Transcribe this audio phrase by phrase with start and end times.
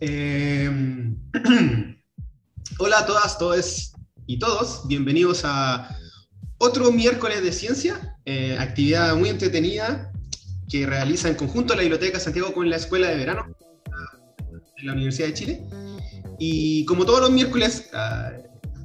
[0.00, 0.70] Eh,
[2.78, 3.92] hola a todas, todos
[4.26, 4.86] y todos.
[4.88, 5.96] Bienvenidos a
[6.58, 10.12] otro miércoles de ciencia, eh, actividad muy entretenida
[10.68, 13.54] que realiza en conjunto la Biblioteca Santiago con la Escuela de Verano
[14.76, 15.60] de la Universidad de Chile.
[16.38, 17.90] Y como todos los miércoles,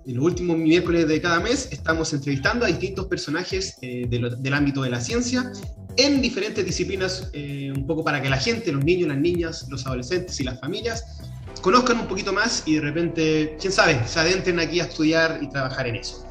[0.05, 4.81] en los últimos miércoles de cada mes, estamos entrevistando a distintos personajes eh, del ámbito
[4.81, 5.51] de la ciencia
[5.97, 9.85] en diferentes disciplinas, eh, un poco para que la gente, los niños, las niñas, los
[9.85, 11.03] adolescentes y las familias
[11.61, 15.49] conozcan un poquito más y de repente, quién sabe, se adentren aquí a estudiar y
[15.49, 16.25] trabajar en eso.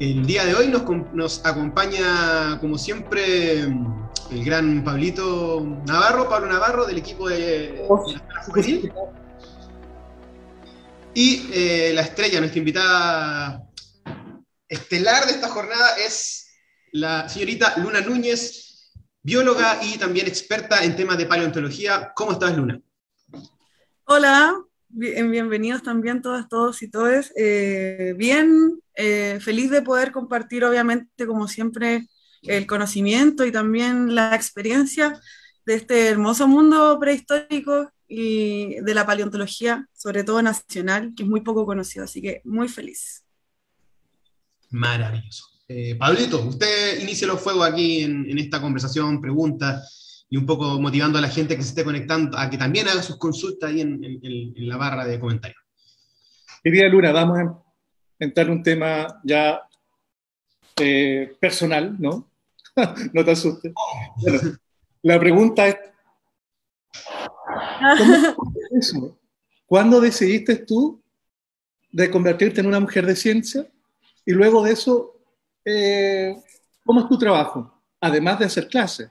[0.00, 0.82] El día de hoy nos,
[1.14, 7.82] nos acompaña, como siempre, el gran Pablito Navarro, Pablo Navarro, del equipo de, de
[8.34, 8.92] la Juvenil.
[11.14, 13.62] Y eh, la estrella, nuestra invitada
[14.68, 16.48] estelar de esta jornada es
[16.92, 18.65] la señorita Luna Núñez,
[19.26, 22.12] bióloga y también experta en temas de paleontología.
[22.14, 22.80] ¿Cómo estás, Luna?
[24.04, 24.54] Hola,
[24.88, 27.32] bienvenidos también todas, todos y todas.
[27.36, 32.06] Eh, bien, eh, feliz de poder compartir, obviamente, como siempre,
[32.42, 35.20] el conocimiento y también la experiencia
[35.64, 41.40] de este hermoso mundo prehistórico y de la paleontología, sobre todo nacional, que es muy
[41.40, 43.24] poco conocido, así que muy feliz.
[44.70, 45.55] Maravilloso.
[45.68, 50.80] Eh, Pablito, usted inicia los fuegos aquí en, en, esta conversación, preguntas y un poco
[50.80, 53.80] motivando a la gente que se esté conectando a que también haga sus consultas ahí
[53.80, 55.60] en, la barra de comentarios.
[56.62, 57.62] Querida Luna, vamos a
[58.18, 59.60] entrar en un tema ya
[60.78, 62.30] eh, personal, ¿no?
[63.12, 63.72] no te asustes.
[65.02, 65.76] La pregunta es,
[68.78, 69.18] eso?
[69.66, 71.02] ¿Cuándo decidiste tú
[71.92, 73.66] de convertirte en una mujer de ciencia?
[74.24, 75.15] Y luego de eso,
[75.66, 76.34] eh,
[76.84, 77.82] ¿cómo es tu trabajo?
[78.00, 79.10] Además de hacer clases.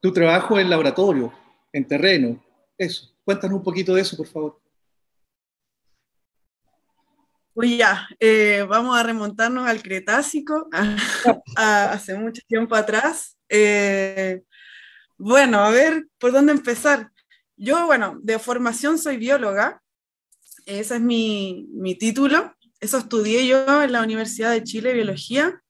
[0.00, 1.32] Tu trabajo en laboratorio,
[1.72, 2.42] en terreno,
[2.76, 3.14] eso.
[3.24, 4.60] Cuéntanos un poquito de eso, por favor.
[7.54, 10.68] Pues ya, eh, vamos a remontarnos al Cretácico,
[11.56, 13.38] hace mucho tiempo atrás.
[13.48, 14.42] Eh,
[15.16, 17.12] bueno, a ver, ¿por dónde empezar?
[17.56, 19.80] Yo, bueno, de formación soy bióloga,
[20.66, 25.62] ese es mi, mi, título, eso estudié yo en la Universidad de Chile, biología,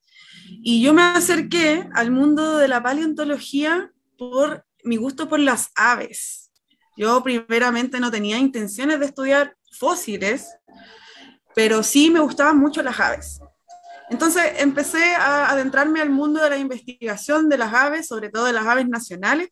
[0.47, 6.51] y yo me acerqué al mundo de la paleontología por mi gusto por las aves.
[6.97, 10.47] Yo primeramente no tenía intenciones de estudiar fósiles,
[11.53, 13.39] pero sí me gustaban mucho las aves.
[14.09, 18.53] Entonces empecé a adentrarme al mundo de la investigación de las aves, sobre todo de
[18.53, 19.49] las aves nacionales,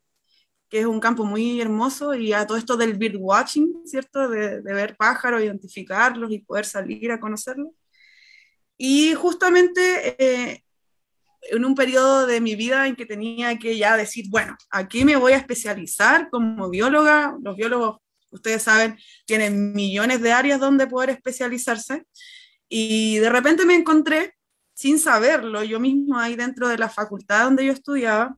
[0.74, 4.28] que es un campo muy hermoso, y a todo esto del birdwatching, ¿cierto?
[4.28, 7.70] De, de ver pájaros, identificarlos y poder salir a conocerlos.
[8.76, 10.64] Y justamente eh,
[11.44, 15.16] en un periodo de mi vida en que tenía que ya decir, bueno, aquí me
[15.16, 17.98] voy a especializar como bióloga, los biólogos,
[18.32, 18.98] ustedes saben,
[19.28, 22.04] tienen millones de áreas donde poder especializarse,
[22.68, 24.34] y de repente me encontré
[24.74, 28.36] sin saberlo, yo mismo ahí dentro de la facultad donde yo estudiaba,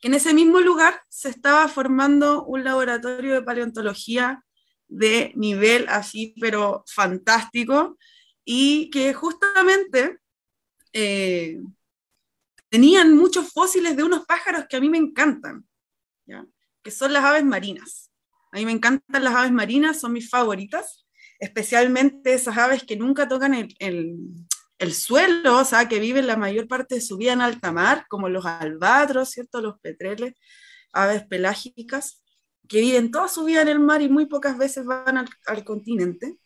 [0.00, 4.42] que en ese mismo lugar se estaba formando un laboratorio de paleontología
[4.88, 7.98] de nivel así, pero fantástico,
[8.44, 10.18] y que justamente
[10.92, 11.60] eh,
[12.68, 15.66] tenían muchos fósiles de unos pájaros que a mí me encantan,
[16.26, 16.46] ¿ya?
[16.82, 18.10] que son las aves marinas.
[18.52, 21.06] A mí me encantan las aves marinas, son mis favoritas,
[21.38, 24.16] especialmente esas aves que nunca tocan el, el
[24.80, 28.06] el suelo, o sea, que viven la mayor parte de su vida en alta mar,
[28.08, 29.60] como los albatros, ¿cierto?
[29.60, 30.32] Los petreles,
[30.94, 32.22] aves pelágicas,
[32.66, 36.38] que viven toda su vida en el mar y muy pocas veces van al, continente.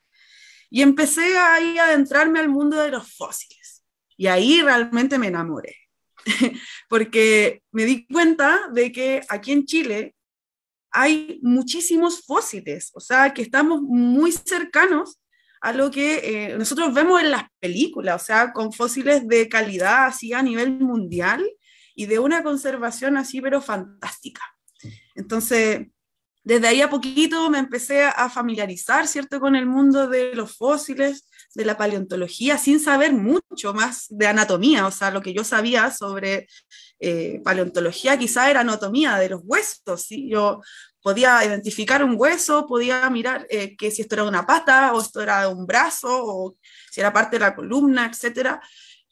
[0.68, 3.84] Y empecé ahí a adentrarme al mundo de los fósiles.
[4.16, 5.76] Y ahí realmente me enamoré,
[6.88, 10.16] porque me di cuenta de que aquí en Chile
[10.90, 15.20] hay muchísimos fósiles, o sea, que estamos muy cercanos
[15.64, 20.04] a lo que eh, nosotros vemos en las películas, o sea, con fósiles de calidad
[20.04, 21.42] así a nivel mundial
[21.94, 24.42] y de una conservación así, pero fantástica.
[25.14, 25.86] Entonces,
[26.42, 31.30] desde ahí a poquito me empecé a familiarizar, ¿cierto?, con el mundo de los fósiles,
[31.54, 35.90] de la paleontología, sin saber mucho más de anatomía, o sea, lo que yo sabía
[35.90, 36.46] sobre
[37.00, 40.28] eh, paleontología quizá era anatomía de los huesos, ¿sí?
[40.28, 40.60] Yo
[41.04, 45.20] podía identificar un hueso, podía mirar eh, que si esto era una pata o esto
[45.20, 46.56] era un brazo o
[46.90, 48.58] si era parte de la columna, etcétera,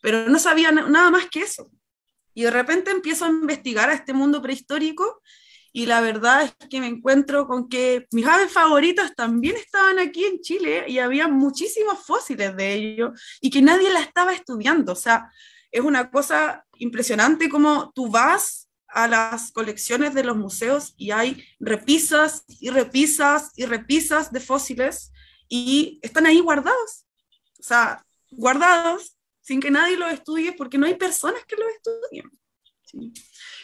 [0.01, 1.71] pero no sabía nada más que eso.
[2.33, 5.21] Y de repente empiezo a investigar a este mundo prehistórico
[5.71, 10.25] y la verdad es que me encuentro con que mis aves favoritas también estaban aquí
[10.25, 14.93] en Chile y había muchísimos fósiles de ellos y que nadie la estaba estudiando.
[14.93, 15.31] O sea,
[15.71, 21.45] es una cosa impresionante como tú vas a las colecciones de los museos y hay
[21.59, 25.13] repisas y repisas y repisas de fósiles
[25.49, 27.07] y están ahí guardados.
[27.59, 32.31] O sea, guardados sin que nadie los estudie porque no hay personas que los estudien.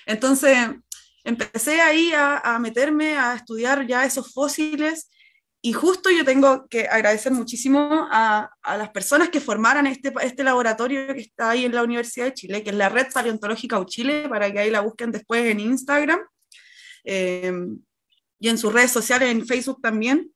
[0.07, 0.57] Entonces,
[1.25, 5.11] empecé ahí a, a, meterme a estudiar ya esos fósiles
[5.61, 11.13] y justo yo tengo que agradecer muchísimo a, las personas que formaran este, este laboratorio
[11.15, 14.53] que está ahí en la Universidad de Chile, que es la Red Paleontológica Chile, para
[14.53, 16.21] que ahí la busquen después en Instagram
[17.05, 17.53] eh,
[18.39, 20.31] y en sus redes sociales, en Facebook también,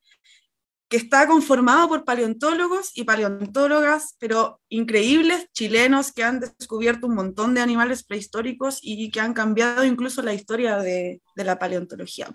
[0.88, 7.54] que está conformado por paleontólogos y paleontólogas, pero increíbles chilenos que han descubierto un montón
[7.54, 12.34] de animales prehistóricos y que han cambiado incluso la historia de la paleontología.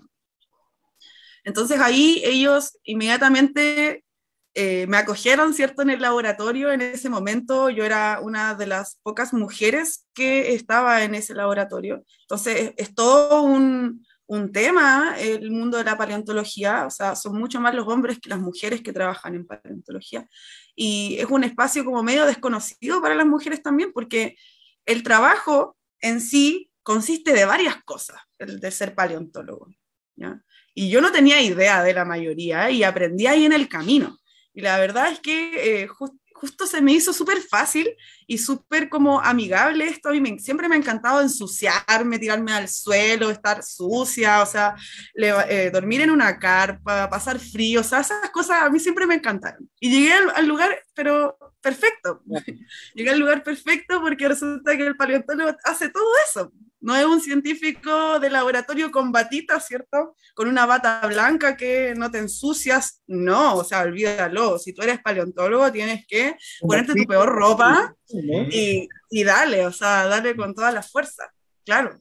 [1.48, 4.04] Entonces ahí ellos inmediatamente
[4.52, 6.70] eh, me acogieron, ¿cierto?, en el laboratorio.
[6.70, 12.04] En ese momento yo era una de las pocas mujeres que estaba en ese laboratorio.
[12.20, 17.60] Entonces es, todo un, un, tema el mundo de la paleontología, o sea, son mucho
[17.60, 20.28] más los hombres que las mujeres que trabajan en paleontología.
[20.76, 24.36] Y es un espacio como medio desconocido para las mujeres también, porque
[24.84, 29.68] el trabajo en sí consiste de varias cosas, el de ser paleontólogo.
[30.78, 32.74] Y yo no tenía idea de la mayoría ¿eh?
[32.74, 34.16] y aprendí ahí en el camino.
[34.54, 37.96] Y la verdad es que eh, just, justo se me hizo súper fácil
[38.28, 40.08] y súper como amigable esto.
[40.08, 44.76] A mí me, siempre me ha encantado ensuciarme, tirarme al suelo, estar sucia, o sea,
[45.14, 49.04] le, eh, dormir en una carpa, pasar frío, o sea, esas cosas a mí siempre
[49.04, 49.68] me encantaron.
[49.80, 52.22] Y llegué al, al lugar, pero perfecto.
[52.94, 57.20] llegué al lugar perfecto porque resulta que el paleontólogo hace todo eso no es un
[57.20, 60.14] científico de laboratorio con batita, ¿cierto?
[60.34, 63.02] Con una bata blanca que no te ensucias.
[63.06, 64.58] No, o sea, olvídalo.
[64.58, 70.06] Si tú eres paleontólogo, tienes que ponerte tu peor ropa y, y dale, o sea,
[70.06, 71.32] dale con toda la fuerza,
[71.64, 72.00] claro.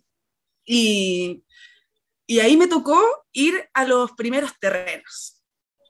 [0.66, 1.44] Y,
[2.28, 3.02] y ahí me tocó
[3.32, 5.42] ir a los primeros terrenos.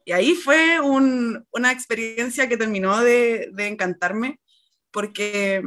[0.06, 4.40] Y ahí fue un, una experiencia que terminó de, de encantarme,
[4.92, 5.62] porque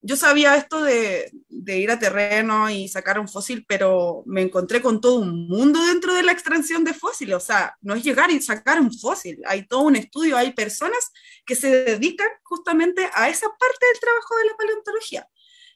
[0.00, 4.80] yo sabía esto de, de, ir a terreno y sacar un fósil, pero me encontré
[4.80, 7.34] con todo un mundo dentro de la extracción de fósiles.
[7.34, 11.10] O sea, no es llegar y sacar un fósil, hay todo un estudio, hay personas
[11.44, 15.28] que se dedican justamente a esa parte del trabajo de la paleontología.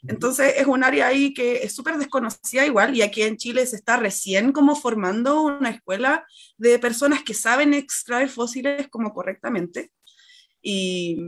[0.06, 3.76] Entonces es un área ahí que es súper desconocida igual y aquí en Chile se
[3.76, 6.26] está recién como formando una escuela
[6.56, 9.92] de personas que saben extraer fósiles como correctamente.
[10.60, 11.18] Y,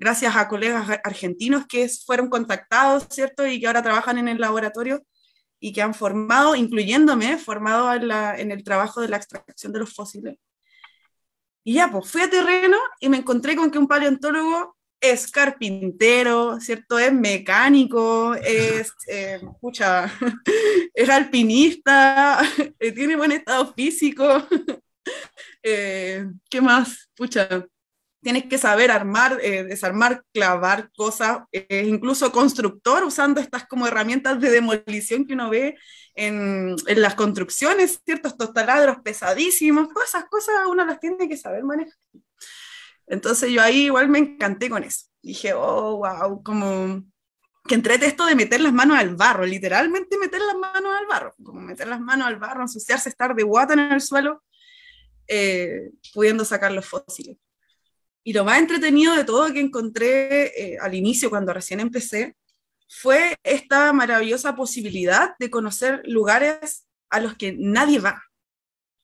[0.00, 3.46] gracias a colegas argentinos que fueron contactados, ¿cierto?
[3.46, 5.04] Y que ahora trabajan en el laboratorio
[5.60, 9.78] y que han formado, incluyéndome, formado en, la, en el trabajo de la extracción de
[9.80, 10.38] los fósiles.
[11.62, 16.58] Y ya, pues fui a terreno y me encontré con que un paleontólogo es carpintero,
[16.60, 16.98] ¿cierto?
[16.98, 20.10] Es mecánico, es, eh, pucha,
[20.94, 22.40] es alpinista,
[22.94, 24.26] tiene buen estado físico.
[25.62, 27.10] eh, ¿Qué más?
[27.14, 27.66] Pucha,
[28.22, 34.40] tienes que saber armar, eh, desarmar, clavar cosas, eh, incluso constructor, usando estas como herramientas
[34.40, 35.76] de demolición que uno ve
[36.14, 38.28] en, las construcciones, ¿cierto?
[38.28, 41.96] Estos taladros pesadísimos, todas esas cosas uno las tiene que saber manejar.
[43.06, 45.06] Entonces yo ahí igual me encanté con eso.
[45.22, 47.02] Dije, oh, wow, como
[47.66, 51.34] que entrete esto de meter las manos al barro, literalmente meter las manos al barro,
[51.42, 54.42] como meter las manos al barro, ensuciarse, estar de guata en el suelo,
[55.26, 57.36] eh, pudiendo sacar los fósiles.
[58.22, 62.36] Y lo más entretenido de todo que encontré eh, al inicio, cuando recién empecé,
[62.88, 68.22] fue esta maravillosa posibilidad de conocer lugares a los que nadie va.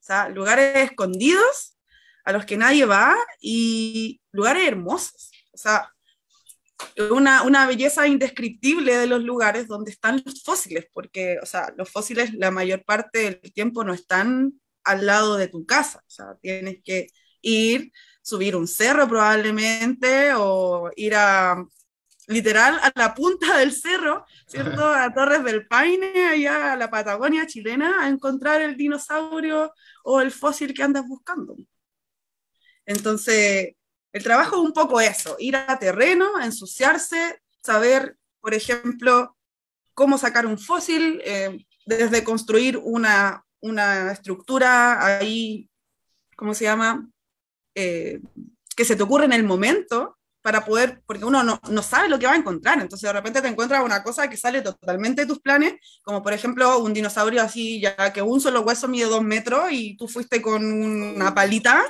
[0.00, 1.76] O sea, lugares escondidos
[2.25, 5.30] a los que nadie va y lugares hermosos.
[5.52, 5.92] O sea,
[7.11, 11.90] una, una belleza indescriptible de los lugares donde están los fósiles, porque, o sea, los
[11.90, 16.00] fósiles la mayor parte del tiempo no están al lado de tu casa.
[16.06, 17.08] O sea, tienes que
[17.40, 17.92] ir
[18.26, 21.64] subir un cerro probablemente o ir a
[22.26, 24.85] literal a la punta del cerro, ¿cierto?
[24.85, 30.33] A Torres del Paine, allá a la Patagonia chilena, a encontrar el dinosaurio o el
[30.33, 31.56] fósil que andas buscando.
[32.85, 33.76] Entonces,
[34.12, 39.37] el trabajo es un poco eso, ir a terreno, ensuciarse, saber, por ejemplo,
[39.95, 45.71] cómo sacar un fósil, eh, desde construir una, una estructura ahí,
[46.35, 47.09] ¿cómo se llama?
[47.76, 48.21] Eh,
[48.75, 52.18] que se te ocurre en el momento para poder, porque uno no, no, sabe lo
[52.18, 55.26] que va a encontrar, entonces de repente te encuentras una cosa que sale totalmente de
[55.26, 59.23] tus planes, como por ejemplo un dinosaurio así, ya que un solo hueso mide dos
[59.23, 61.85] metros y tú fuiste con una palita,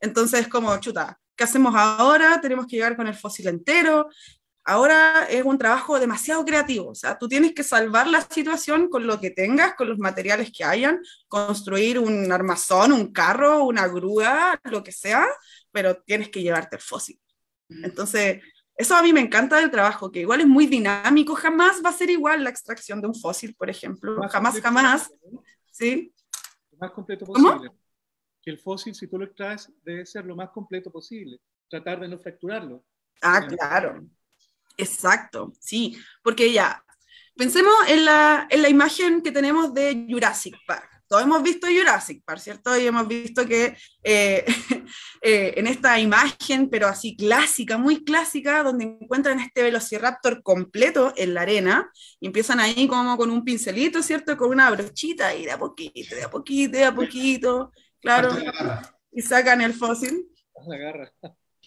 [0.00, 2.40] entonces como, chuta, ¿qué hacemos ahora?
[2.40, 4.08] Tenemos que llegar con el fósil entero,
[4.68, 9.06] ahora es un trabajo demasiado creativo, o sea, tú tienes que salvar la situación con
[9.06, 14.60] lo que tengas, con los materiales que hayan, construir un armazón, un carro, una grúa,
[14.64, 15.26] lo que sea,
[15.72, 17.18] pero tienes que llevarte el fósil.
[17.70, 18.42] Entonces,
[18.76, 21.94] eso a mí me encanta del trabajo, que igual es muy dinámico, jamás va a
[21.94, 25.10] ser igual la extracción de un fósil, por ejemplo, jamás, jamás,
[25.70, 26.12] ¿sí?
[26.72, 27.70] Lo más completo posible.
[28.42, 32.08] Que el fósil, si tú lo extraes, debe ser lo más completo posible, tratar de
[32.08, 32.84] no fracturarlo.
[33.22, 34.06] Ah, claro.
[34.78, 36.84] Exacto, sí, porque ya,
[37.36, 40.88] pensemos en la, en la imagen que tenemos de Jurassic Park.
[41.08, 42.76] Todos hemos visto Jurassic Park, ¿cierto?
[42.76, 44.44] Y hemos visto que eh,
[45.22, 51.34] eh, en esta imagen, pero así clásica, muy clásica, donde encuentran este velociraptor completo en
[51.34, 54.36] la arena y empiezan ahí como con un pincelito, ¿cierto?
[54.36, 58.36] Con una brochita y de a poquito, de a poquito, de a poquito, claro.
[59.10, 60.28] Y sacan el fósil.
[60.66, 61.12] La garra.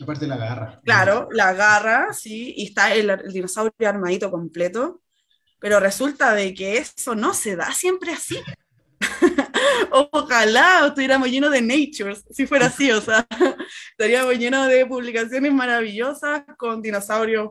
[0.01, 0.81] Aparte la garra.
[0.83, 5.01] Claro, la garra, sí, y está el, dinosaurio armadito completo,
[5.59, 8.39] pero resulta de que eso no se da siempre así.
[9.91, 13.27] Ojalá estuviéramos llenos de Nature, si fuera así, o sea,
[13.91, 17.49] estaríamos llenos de publicaciones maravillosas con dinosaurios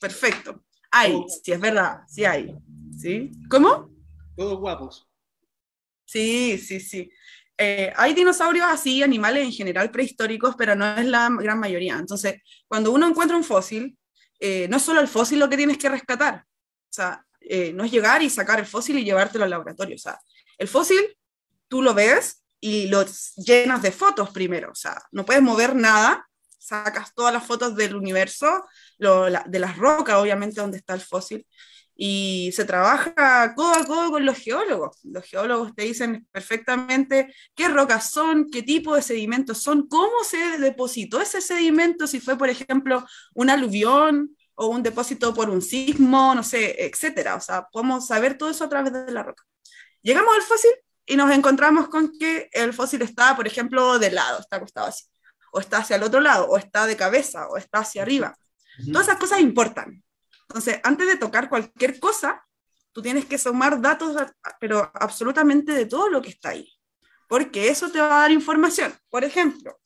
[0.00, 0.64] perfecto.
[0.90, 2.54] Hay, sí, es verdad, sí hay.
[2.98, 3.30] ¿Sí?
[3.48, 3.90] ¿Cómo?
[4.36, 5.08] Todos guapos.
[6.04, 7.10] Sí, sí, sí.
[7.60, 11.96] Eh, hay dinosaurios así, animales en general prehistóricos, pero no es la gran mayoría.
[11.98, 13.98] Entonces, cuando uno encuentra un fósil,
[14.38, 16.44] eh, no es solo el fósil lo que tienes que rescatar.
[16.46, 19.96] O sea, eh, no es llegar y sacar el fósil y llevártelo al laboratorio.
[19.96, 20.20] O sea,
[20.56, 21.00] el fósil,
[21.66, 23.04] tú lo ves y lo
[23.36, 24.70] llenas de fotos primero.
[24.70, 28.64] O sea, no puedes mover nada, sacas todas las fotos del universo,
[28.98, 31.44] de las rocas, obviamente, donde está el fósil,
[32.00, 35.00] y se trabaja codo a codo con los geólogos.
[35.02, 40.58] Los geólogos te dicen perfectamente qué rocas son, qué tipo de sedimentos son, cómo se
[40.58, 46.36] depositó ese sedimento, si fue, por ejemplo, un aluvión o un depósito por un sismo,
[46.36, 47.34] no sé, etcétera.
[47.34, 49.42] O sea, podemos saber todo eso a través de la roca.
[50.00, 50.70] Llegamos al fósil
[51.04, 55.04] y nos encontramos con que el fósil está, por ejemplo, de lado, está acostado así,
[55.52, 58.36] o está hacia el otro lado, o está de cabeza, o está hacia arriba.
[58.92, 60.04] Todas esas cosas importan.
[60.48, 62.44] Entonces, antes de tocar cualquier cosa,
[62.92, 64.16] tú tienes que sumar datos,
[64.60, 66.72] pero absolutamente de todo lo que está ahí,
[67.28, 68.92] porque eso te va a dar información.
[69.10, 69.78] Por ejemplo,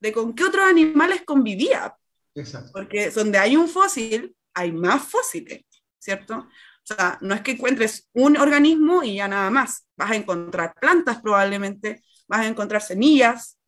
[0.00, 1.96] de con qué otros animales convivía.
[2.34, 2.70] Exacto.
[2.72, 5.64] Porque donde hay un fósil, hay más fósiles,
[5.98, 6.38] ¿cierto?
[6.38, 9.86] O sea, no es que encuentres un organismo y ya nada más.
[9.96, 13.58] Vas a encontrar plantas probablemente, vas a encontrar semillas,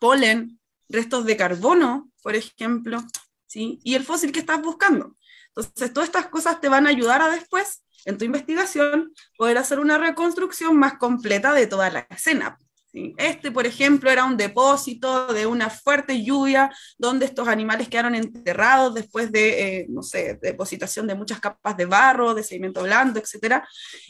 [0.00, 0.58] polen,
[0.88, 2.98] restos de carbono, por ejemplo,
[3.46, 3.78] ¿sí?
[3.84, 5.14] Y el fósil que estás buscando.
[5.56, 9.78] Entonces, todas estas cosas te van a ayudar a después, en tu investigación, poder hacer
[9.78, 12.56] una reconstrucción más completa de toda la escena.
[12.92, 18.94] Este, por ejemplo, era un depósito de una fuerte lluvia donde estos animales quedaron enterrados
[18.94, 23.62] después de, eh, no sé, depositación de muchas capas de barro, de sedimento blando, etc.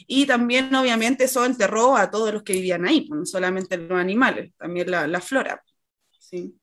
[0.07, 3.99] Y también, obviamente, eso enterró a todos los que vivían ahí, pues, no solamente los
[3.99, 5.61] animales, también la, la flora.
[6.17, 6.55] ¿sí?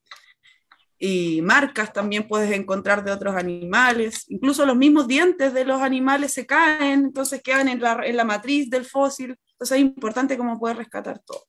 [0.99, 6.33] Y marcas también puedes encontrar de otros animales, incluso los mismos dientes de los animales
[6.33, 10.59] se caen, entonces quedan en la, en la matriz del fósil, entonces es importante cómo
[10.59, 11.45] puedes rescatar todo.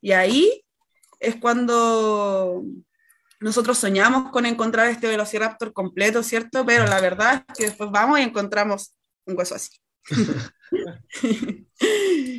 [0.00, 0.64] Y ahí
[1.20, 2.64] es cuando
[3.40, 6.66] nosotros soñamos con encontrar este velociraptor completo, ¿cierto?
[6.66, 9.78] Pero la verdad es que después vamos y encontramos un hueso así.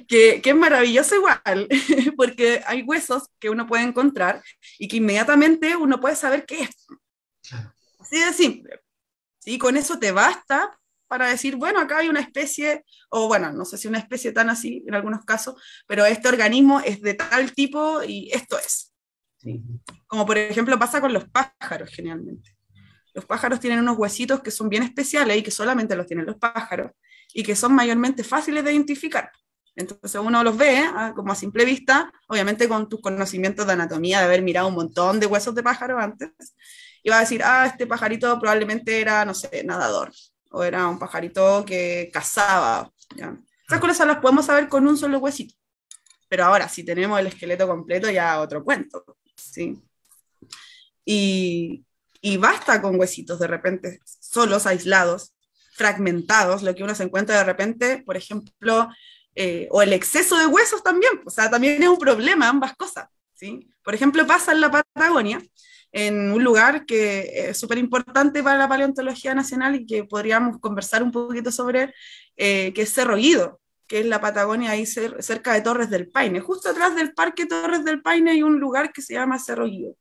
[0.10, 1.70] que, que, es maravilloso igual,
[2.18, 4.44] porque hay huesos que uno puede encontrar
[4.80, 6.88] y que inmediatamente uno puede saber qué es.
[8.00, 8.82] Así de simple.
[9.38, 9.58] ¿Sí?
[9.60, 13.78] Con eso te basta para decir, bueno, acá hay una especie, o bueno, no sé
[13.78, 15.56] si una especie tan así en algunos casos,
[15.88, 18.94] pero este organismo es de tal tipo y esto es.
[19.38, 19.62] ¿sí?
[20.08, 22.56] Como por ejemplo pasa con los pájaros generalmente.
[23.14, 26.38] Los pájaros tienen unos huesitos que son bien especiales y que solamente los tienen los
[26.38, 26.92] pájaros
[27.34, 29.32] y que son mayormente fáciles de identificar.
[29.80, 31.14] Entonces uno los ve ¿ah?
[31.16, 35.22] como a simple vista, obviamente con tus conocimientos de anatomía, de haber mirado un montón
[35.22, 36.32] de huesos de pájaro antes,
[37.02, 40.12] y va a decir, ah, este pajarito probablemente era, no sé, nadador,
[40.52, 42.92] o era un pajarito que cazaba.
[43.16, 43.38] ¿ya?
[43.66, 45.56] Esas cosas las podemos saber con un solo huesito.
[46.28, 49.06] Pero ahora, si tenemos el esqueleto completo, ya otro cuento.
[49.34, 49.82] ¿sí?
[51.06, 51.86] Y,
[52.20, 55.34] y basta con huesitos de repente, solos, aislados,
[55.72, 58.90] fragmentados, lo que uno se encuentra de repente, por ejemplo,
[59.42, 63.08] eh, o el exceso de huesos también, o sea, también es un problema, ambas cosas,
[63.34, 63.70] ¿sí?
[63.82, 65.42] Por ejemplo, pasa en la Patagonia,
[65.94, 71.04] en un lugar que es súper importante para la paleontología nacional y que podríamos conversar
[71.04, 71.94] un poquito sobre,
[72.36, 76.42] eh, que es Cerro Guido, que es la Patagonia ahí cerca de Torres del Paine.
[76.42, 79.96] Justo atrás del Parque Torres del Paine hay un lugar que se llama Cerro Guido,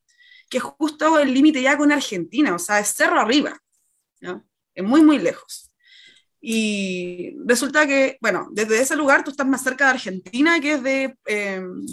[0.50, 3.56] que es justo el límite ya con Argentina, o sea, es cerro arriba.
[4.20, 4.44] ¿no?
[4.82, 5.67] muy, muy lejos.
[6.40, 10.82] Y resulta que, bueno, desde ese lugar tú estás más cerca de Argentina, que es
[10.82, 11.84] de, em,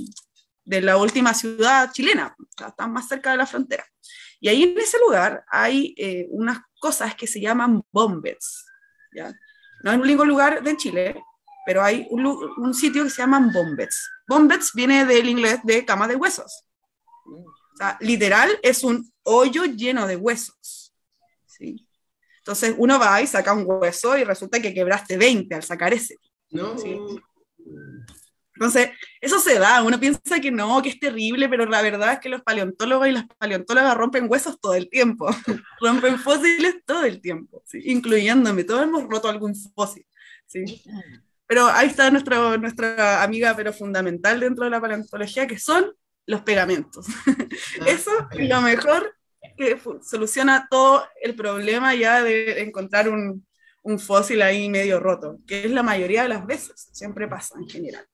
[0.63, 3.85] de la última ciudad chilena, o sea, estás más cerca de la frontera.
[4.39, 8.65] Y ahí en ese lugar hay eh, unas cosas que se llaman bombets.
[9.15, 9.33] ¿ya?
[9.83, 11.23] No es un único lugar de Chile,
[11.65, 14.09] pero hay un, un, sitio que se llaman bombets.
[14.27, 16.65] Bombets viene del inglés de cama de huesos.
[17.25, 20.93] O sea, literal es un hoyo lleno de huesos.
[21.45, 21.87] ¿sí?
[22.45, 26.19] Entonces uno va y saca un hueso y resulta que quebraste 20 al sacar ese.
[26.51, 26.77] No.
[26.77, 26.95] ¿sí?
[28.53, 32.19] Entonces, eso se da, uno piensa que no, que es terrible, pero la verdad es
[32.19, 35.27] que los paleontólogos y las paleontólogas rompen huesos todo el tiempo,
[35.81, 37.81] rompen fósiles todo el tiempo, ¿sí?
[37.85, 40.05] incluyéndome, todos hemos roto algún fósil.
[40.45, 40.83] ¿sí?
[41.47, 45.91] Pero ahí está nuestro, nuestra amiga, pero fundamental dentro de la paleontología, que son
[46.27, 47.07] los pegamentos.
[47.87, 49.15] Eso es lo mejor
[49.55, 53.45] que soluciona todo el problema ya de encontrar un,
[53.85, 57.69] un fósil ahí medio roto, que es la mayoría de las veces, siempre pasa en
[57.69, 58.05] general.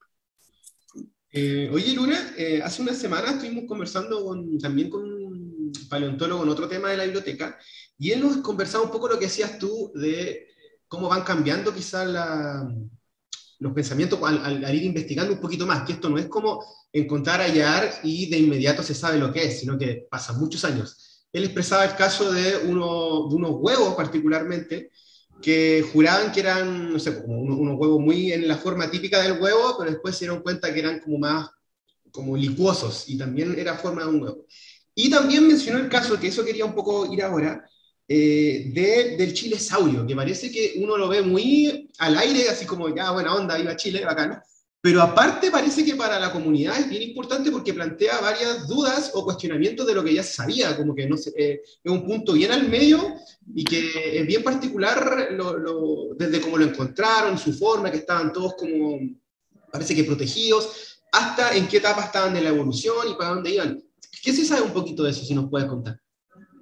[1.31, 6.50] Eh, oye, Luna, eh, hace unas semanas estuvimos conversando con, también con un paleontólogo en
[6.50, 7.57] otro tema de la biblioteca,
[7.98, 10.50] y él nos conversaba un poco lo que decías tú de
[10.89, 12.05] cómo van cambiando quizás
[13.60, 16.62] los pensamientos al, al, al, ir investigando un poquito más, que esto no es como
[16.91, 21.11] encontrar, hallar y de inmediato se sabe lo que es, sino que pasan muchos años.
[21.34, 24.92] Él expresaba el caso de, uno, de unos huevos particularmente,
[25.42, 29.22] que juraban que eran, no sé, como unos, unos, huevos muy en la forma típica
[29.22, 31.50] del huevo, pero después se dieron cuenta que eran como más,
[32.12, 34.46] como licuosos, y también era forma de un huevo.
[34.94, 37.66] Y también mencionó el caso, que eso quería un poco ir ahora,
[38.08, 42.94] eh, de, del chilesaurio, que parece que uno lo ve muy al aire, así como,
[42.94, 44.42] ya, buena onda, iba Chile, bacano,
[44.82, 49.24] pero aparte parece que para la comunidad es bien importante porque plantea varias dudas o
[49.24, 52.34] cuestionamientos de lo que ya se sabía, como que no sé, eh, es un punto
[52.34, 53.16] bien al medio
[53.54, 58.34] y que es bien particular lo, lo, desde cómo lo encontraron, su forma, que estaban
[58.34, 59.00] todos como,
[59.72, 63.84] parece que protegidos, hasta en qué etapa estaban de la evolución y para dónde iban.
[64.24, 66.00] ¿Qué se sabe un poquito de eso, si nos puedes contar?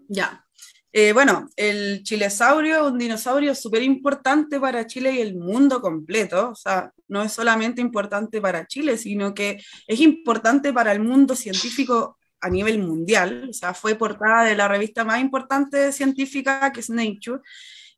[0.10, 0.45] Ya,
[0.91, 6.49] eh, bueno, el chilesaurio es un dinosaurio súper importante para Chile y el mundo completo.
[6.49, 11.36] O sea, no es solamente importante para Chile, sino que es importante para el mundo
[11.36, 13.47] científico a nivel mundial.
[13.49, 17.41] O sea, fue portada de la revista más importante científica que es Nature.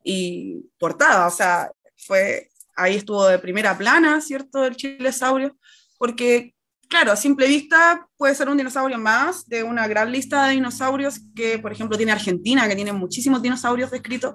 [0.04, 4.66] Y portada, o sea, fue, ahí estuvo de primera plana, ¿cierto?
[4.66, 5.56] El chilesaurio,
[5.98, 6.51] porque
[6.92, 11.20] claro, a simple vista puede ser un dinosaurio más de una gran lista de dinosaurios
[11.34, 14.34] que, por ejemplo, tiene Argentina, que tiene muchísimos dinosaurios descritos,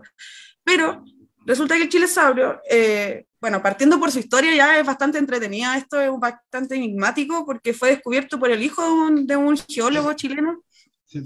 [0.63, 1.03] pero
[1.45, 6.01] resulta que el chilesaurio, eh, bueno, partiendo por su historia ya es bastante entretenida, esto
[6.01, 10.63] es bastante enigmático porque fue descubierto por el hijo de un, de un geólogo chileno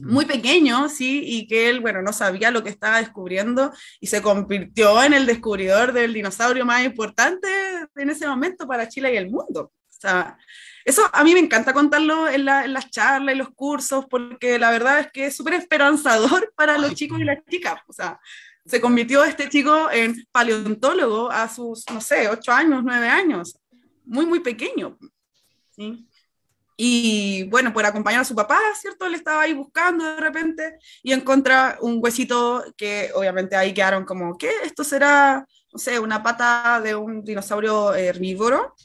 [0.04, 4.22] muy pequeño, sí, y que él, bueno, no sabía lo que estaba descubriendo y se
[4.22, 7.48] convirtió en el descubridor del dinosaurio más importante
[7.96, 9.72] en ese momento para Chile y el mundo.
[9.74, 10.38] O sea,
[10.86, 14.58] eso a mí me encanta contarlo en, la, en las charlas, en los cursos, porque
[14.60, 17.82] la verdad es que es súper esperanzador para los chicos y las chicas.
[17.88, 18.20] O sea,
[18.66, 23.58] se convirtió este chico en paleontólogo a sus, no sé, ocho años, nueve años,
[24.06, 24.98] muy, muy pequeño.
[25.72, 26.08] ¿sí?
[26.84, 29.06] Y bueno, por acompañar a su papá, ¿cierto?
[29.06, 34.36] Él estaba ahí buscando de repente y encuentra un huesito que obviamente ahí quedaron como,
[34.36, 34.50] ¿qué?
[34.64, 38.76] Esto será, no sé, una pata de un dinosaurio herbívoro.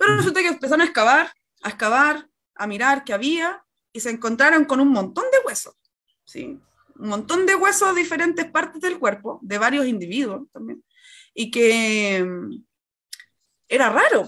[0.00, 1.30] Pero resulta que empezaron a excavar,
[1.62, 5.74] a excavar, a mirar qué había y se encontraron con un montón de huesos,
[6.24, 6.58] ¿sí?
[6.96, 10.82] Un montón de huesos de diferentes partes del cuerpo, de varios individuos también,
[11.34, 12.64] y que mm,
[13.68, 14.26] era raro,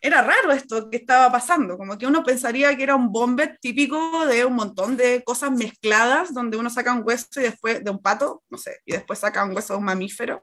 [0.00, 4.26] era raro esto que estaba pasando, como que uno pensaría que era un bombet típico
[4.26, 8.02] de un montón de cosas mezcladas, donde uno saca un hueso y después de un
[8.02, 10.42] pato, no sé, y después saca un hueso de un mamífero.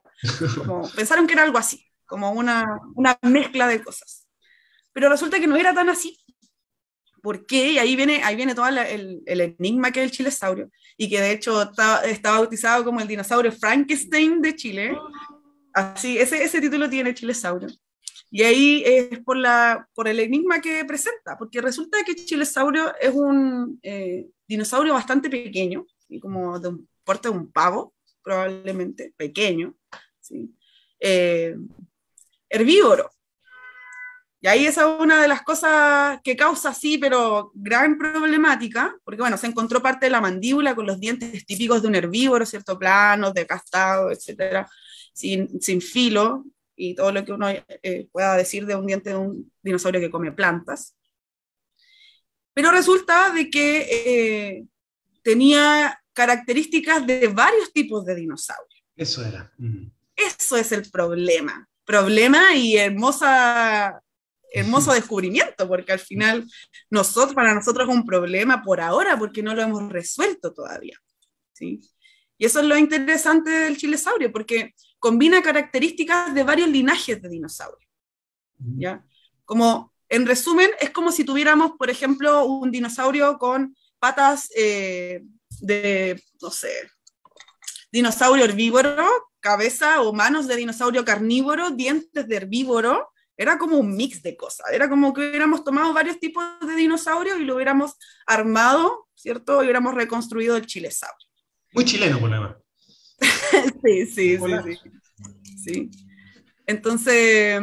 [0.57, 4.26] Como, pensaron que era algo así, como una, una mezcla de cosas.
[4.97, 6.17] Pero resulta que no era tan así.
[7.21, 7.73] ¿Por qué?
[7.73, 11.21] Y ahí viene, ahí viene todo el, el, enigma que es el chilesaurio, y que
[11.21, 14.97] de hecho está, bautizado como el dinosaurio Frankenstein de Chile.
[15.71, 17.67] Así, ese, ese título tiene chilesaurio.
[18.31, 22.91] Y ahí es por, la, por el enigma que presenta, porque resulta que el chilesaurio
[22.99, 29.13] es un eh, dinosaurio bastante pequeño, y como de un porte de un pavo, probablemente,
[29.15, 29.75] pequeño,
[30.21, 30.51] ¿sí?
[30.99, 31.55] eh,
[32.49, 33.11] herbívoro.
[34.39, 39.21] Y ahí esa es una de las cosas que causa, sí, pero gran problemática, porque
[39.21, 42.77] bueno, se encontró parte de la mandíbula con los dientes típicos de un herbívoro, ¿cierto?
[42.77, 44.69] Planos, decastado, etcétera,
[45.11, 46.45] sin, sin filo,
[46.75, 50.11] y todo lo que uno eh, pueda decir de un diente de un dinosaurio que
[50.11, 50.95] come plantas.
[52.53, 54.65] Pero resulta de que eh,
[55.23, 58.83] tenía características de varios tipos de dinosaurios.
[58.95, 59.51] Eso era.
[59.57, 59.87] Mm.
[60.15, 61.67] Eso es el problema.
[61.83, 64.01] Problema y hermosa,
[64.59, 66.45] hermoso descubrimiento, porque al final
[66.89, 70.97] nosotros, para nosotros es un problema por ahora, porque no lo hemos resuelto todavía.
[71.53, 71.81] ¿sí?
[72.37, 77.89] Y eso es lo interesante del chilesaurio, porque combina características de varios linajes de dinosaurios.
[78.77, 79.03] ¿ya?
[79.45, 85.23] Como, en resumen, es como si tuviéramos, por ejemplo, un dinosaurio con patas eh,
[85.61, 86.69] de, no sé,
[87.91, 89.07] dinosaurio herbívoro,
[89.39, 94.65] cabeza o manos de dinosaurio carnívoro, dientes de herbívoro, era como un mix de cosas,
[94.71, 97.95] era como que hubiéramos tomado varios tipos de dinosaurios y lo hubiéramos
[98.25, 99.61] armado, ¿cierto?
[99.61, 101.27] Y hubiéramos reconstruido el chilesaurio.
[101.73, 102.59] Muy chileno, por la
[103.83, 104.91] sí, sí, sí,
[105.63, 105.91] sí.
[106.65, 107.61] Entonces,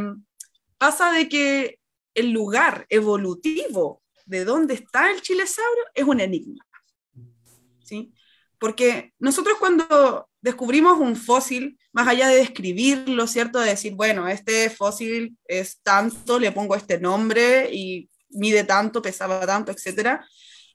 [0.78, 1.78] pasa de que
[2.14, 6.64] el lugar evolutivo de dónde está el chilesaurio es un enigma.
[7.84, 8.12] ¿sí?
[8.58, 13.60] Porque nosotros cuando descubrimos un fósil, más allá de describirlo, ¿cierto?
[13.60, 19.46] De decir, bueno, este fósil es tanto, le pongo este nombre y mide tanto, pesaba
[19.46, 20.22] tanto, etcétera.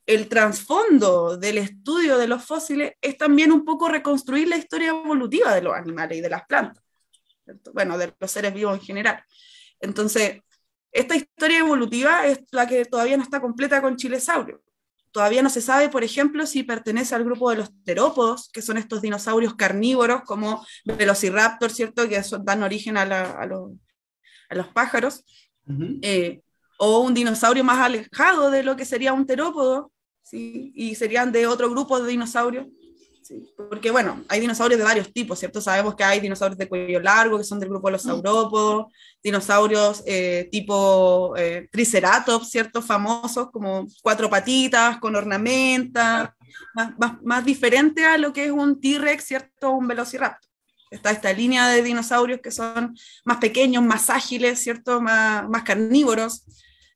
[0.07, 5.53] El trasfondo del estudio de los fósiles es también un poco reconstruir la historia evolutiva
[5.53, 6.83] de los animales y de las plantas,
[7.71, 9.23] bueno, de los seres vivos en general.
[9.79, 10.41] Entonces,
[10.91, 14.63] esta historia evolutiva es la que todavía no está completa con Chilesaurio.
[15.11, 18.77] Todavía no se sabe, por ejemplo, si pertenece al grupo de los terópodos, que son
[18.77, 22.07] estos dinosaurios carnívoros como Velociraptor, ¿cierto?
[22.07, 23.05] Que dan origen a,
[23.45, 25.23] los, pájaros.
[26.01, 26.41] Eh,
[26.77, 29.91] o un dinosaurio más alejado de lo que sería un terópodo,
[30.23, 30.71] ¿sí?
[30.75, 32.67] y serían de otro grupo de dinosaurios.
[33.55, 35.61] Porque, bueno, hay dinosaurios de varios tipos, ¿cierto?
[35.61, 38.87] Sabemos que hay dinosaurios de cuello largo, que son del grupo de los saurópodos,
[39.23, 42.81] dinosaurios eh, tipo eh, triceratops, ¿cierto?
[42.81, 46.35] Famosos, como cuatro patitas, con ornamenta,
[46.73, 49.71] más, más, diferente a lo que es un T-Rex, ¿cierto?
[49.71, 50.49] Un velociraptor.
[50.89, 55.01] Está esta línea de dinosaurios que son más pequeños, más ágiles, ¿cierto?
[55.01, 56.43] Más, más carnívoros,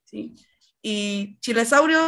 [0.03, 0.33] ¿sí?
[0.81, 1.99] Y Chilesaurio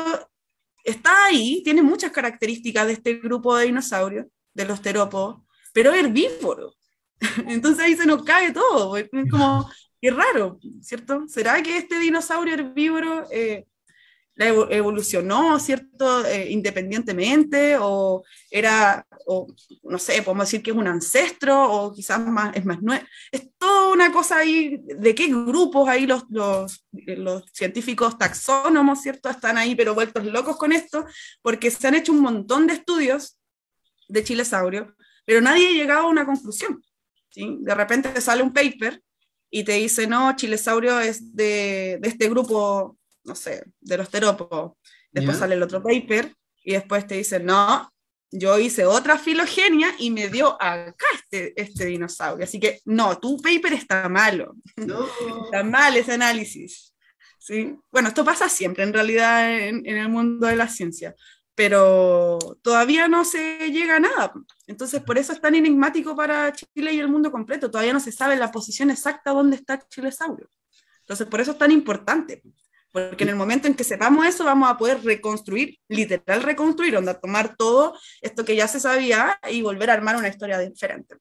[0.86, 5.42] está ahí, tiene muchas características de este grupo de dinosaurios, de los terópodos,
[5.74, 6.74] pero herbívoro.
[7.48, 9.70] Entonces ahí se nos cae todo, es como,
[10.02, 11.28] qué raro, ¿cierto?
[11.28, 13.66] ¿Será que este dinosaurio herbívoro eh,
[14.38, 16.26] evolucionó, ¿cierto?
[16.26, 19.48] Eh, independientemente, o era, o
[19.84, 23.06] no sé, podemos decir que es un ancestro, o quizás más, es más nuevo.
[23.32, 29.30] Es toda una cosa ahí, de qué grupos ahí los, los, los, científicos taxónomos, ¿cierto?
[29.30, 31.06] Están ahí, pero vueltos locos con esto,
[31.42, 33.38] porque se han hecho un montón de estudios
[34.08, 34.96] de chilesaurio,
[35.26, 36.84] pero nadie ha llegado a una conclusión.
[37.30, 37.58] ¿sí?
[37.62, 39.02] De repente sale un paper
[39.50, 44.74] y te dice, no, chilesaurio es de, de este grupo no sé, de los terópodos.
[45.12, 46.34] Después sale el otro paper
[46.64, 47.92] y después te dicen, no,
[48.32, 52.44] yo hice otra filogenia y me dio acá este, este dinosaurio.
[52.44, 54.56] Así que no, tu paper está malo.
[54.78, 55.06] No.
[55.46, 56.94] está mal ese análisis.
[57.40, 57.78] ¿sí?
[57.92, 61.16] Bueno, esto pasa siempre en realidad en, en, el mundo de la ciencia,
[61.54, 64.34] pero todavía no se llega a nada.
[64.68, 67.72] Entonces, por eso es tan enigmático para Chile y el mundo completo.
[67.72, 70.50] Todavía no se sabe la posición exacta donde está Chilesaurio.
[71.02, 72.42] Entonces, por eso es tan importante.
[72.96, 77.14] Porque en el momento en que sepamos eso, vamos a poder reconstruir, literal reconstruir, onda,
[77.14, 81.16] tomar todo esto que ya se sabía y volver a armar una historia diferente.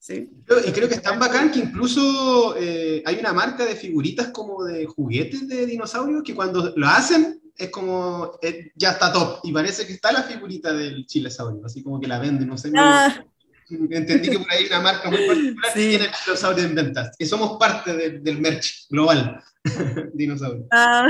[0.00, 0.28] ¿Sí?
[0.66, 4.64] Y creo que es tan bacán que incluso eh, hay una marca de figuritas como
[4.64, 9.38] de juguetes de dinosaurios que cuando lo hacen es como, eh, ya está top.
[9.44, 12.72] Y parece que está la figurita del chilesaurio, así como que la venden, no sé.
[12.76, 13.24] Ah.
[13.70, 15.80] Entendí que por ahí hay una marca muy particular sí.
[15.80, 17.16] que tiene el dinosaurio en ventas.
[17.18, 19.42] Y somos parte del merch global.
[20.14, 20.66] dinosaurio.
[20.70, 21.08] Ah,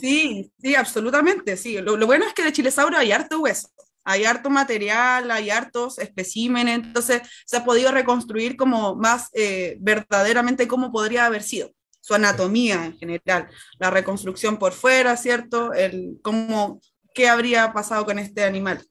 [0.00, 1.78] sí, sí, absolutamente, sí.
[1.80, 3.68] Lo, bueno es que de Chilesaurio hay harto hueso,
[4.04, 10.68] hay harto material, hay hartos especímenes, entonces se ha podido reconstruir como más eh, verdaderamente
[10.68, 13.48] cómo podría haber sido su anatomía en general,
[13.78, 15.72] la reconstrucción por fuera, ¿cierto?
[15.72, 16.80] El cómo,
[17.14, 18.84] qué habría pasado con este animal.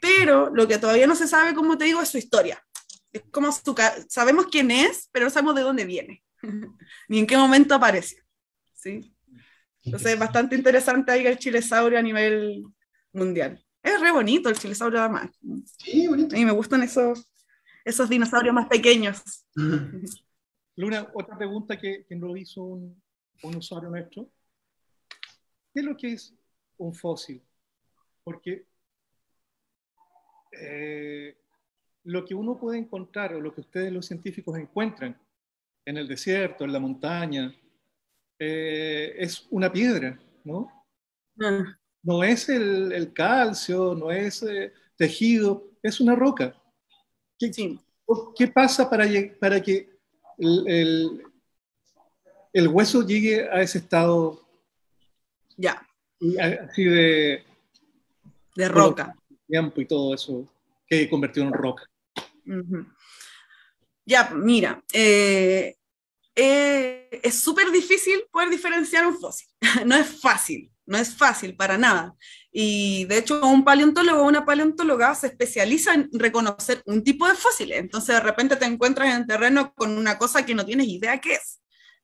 [0.00, 2.62] Pero lo que todavía no se sabe, como te digo, es su historia.
[3.12, 3.74] Es como su,
[4.08, 6.22] sabemos quién es, pero no sabemos de dónde viene.
[7.08, 8.22] ni en qué momento aparece.
[8.74, 9.14] ¿sí?
[9.84, 12.64] Entonces es bastante interesante ahí el chilesaurio a nivel
[13.12, 13.64] mundial.
[13.82, 15.30] Es re bonito el chilesaurio además.
[15.78, 16.34] Sí, bonito.
[16.34, 17.30] A mí me gustan esos,
[17.84, 19.22] esos dinosaurios más pequeños.
[20.76, 23.02] Luna, otra pregunta que, que nos hizo un,
[23.42, 24.30] un, usuario nuestro.
[25.72, 26.34] ¿Qué es lo que es
[26.78, 27.42] un fósil?
[28.22, 28.66] Porque
[30.52, 31.36] eh,
[32.04, 35.18] lo que uno puede encontrar o lo que ustedes los científicos encuentran
[35.84, 37.54] en el desierto, en la montaña,
[38.38, 40.86] eh, es una piedra, ¿no?
[41.40, 41.76] Ah.
[42.02, 46.54] No es el, calcio, no es eh, tejido, es una roca.
[47.38, 47.50] ¿Qué,
[48.36, 49.06] ¿qué pasa para,
[49.38, 49.90] para que
[50.38, 51.22] el, el,
[52.54, 54.40] el, hueso llegue a ese estado?
[55.56, 55.86] Ya.
[56.68, 57.44] Así de...
[58.56, 59.14] De roca.
[59.50, 60.48] Tiempo y todo eso
[60.86, 61.84] que convirtió en roca.
[64.06, 65.76] Ya, mira, eh,
[66.34, 69.48] eh, es súper difícil poder diferenciar un fósil.
[69.86, 72.14] no es fácil, no es fácil para nada.
[72.50, 77.34] Y de hecho, un paleontólogo o una paleontóloga se especializa en reconocer un tipo de
[77.34, 77.78] fósiles.
[77.78, 81.20] Entonces, de repente te encuentras en el terreno con una cosa que no tienes idea
[81.20, 81.60] qué es.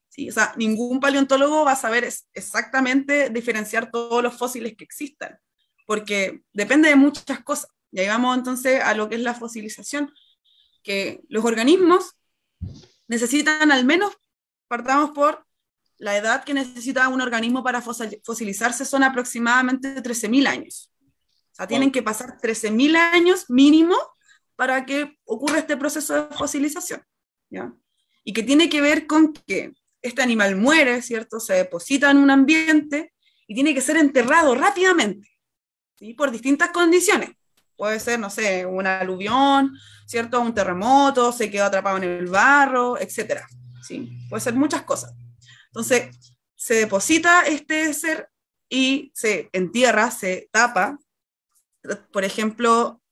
[0.08, 0.28] ¿Sí?
[0.28, 5.38] O sea, ningún paleontólogo va a saber exactamente diferenciar todos los fósiles que existan,
[5.86, 7.70] porque depende de muchas cosas.
[7.90, 10.12] Y ahí vamos entonces a lo que es la fosilización,
[10.82, 12.16] que los organismos
[13.08, 14.12] necesitan al menos,
[14.68, 15.46] partamos por
[15.98, 20.92] la edad que necesita un organismo para fosilizarse son aproximadamente 13.000 años.
[21.52, 23.96] O sea, tienen que pasar 13.000 años mínimo
[24.56, 27.02] para que ocurra este proceso de fosilización.
[27.48, 27.72] ¿ya?
[28.24, 29.72] Y que tiene que ver con que
[30.02, 31.40] este animal muere, ¿cierto?
[31.40, 33.14] Se deposita en un ambiente
[33.46, 35.28] y tiene que ser enterrado rápidamente,
[35.96, 36.14] ¿sí?
[36.14, 37.30] por distintas condiciones.
[37.76, 40.40] Puede ser, no sé, un aluvión, ¿cierto?
[40.40, 43.42] Un terremoto, se quedó atrapado en el barro, etc.
[43.82, 44.10] ¿sí?
[44.30, 45.14] Puede ser muchas cosas.
[45.66, 46.16] Entonces,
[46.54, 48.30] se deposita este ser
[48.68, 50.98] y se entierra, se tapa.
[52.12, 53.02] Por ejemplo,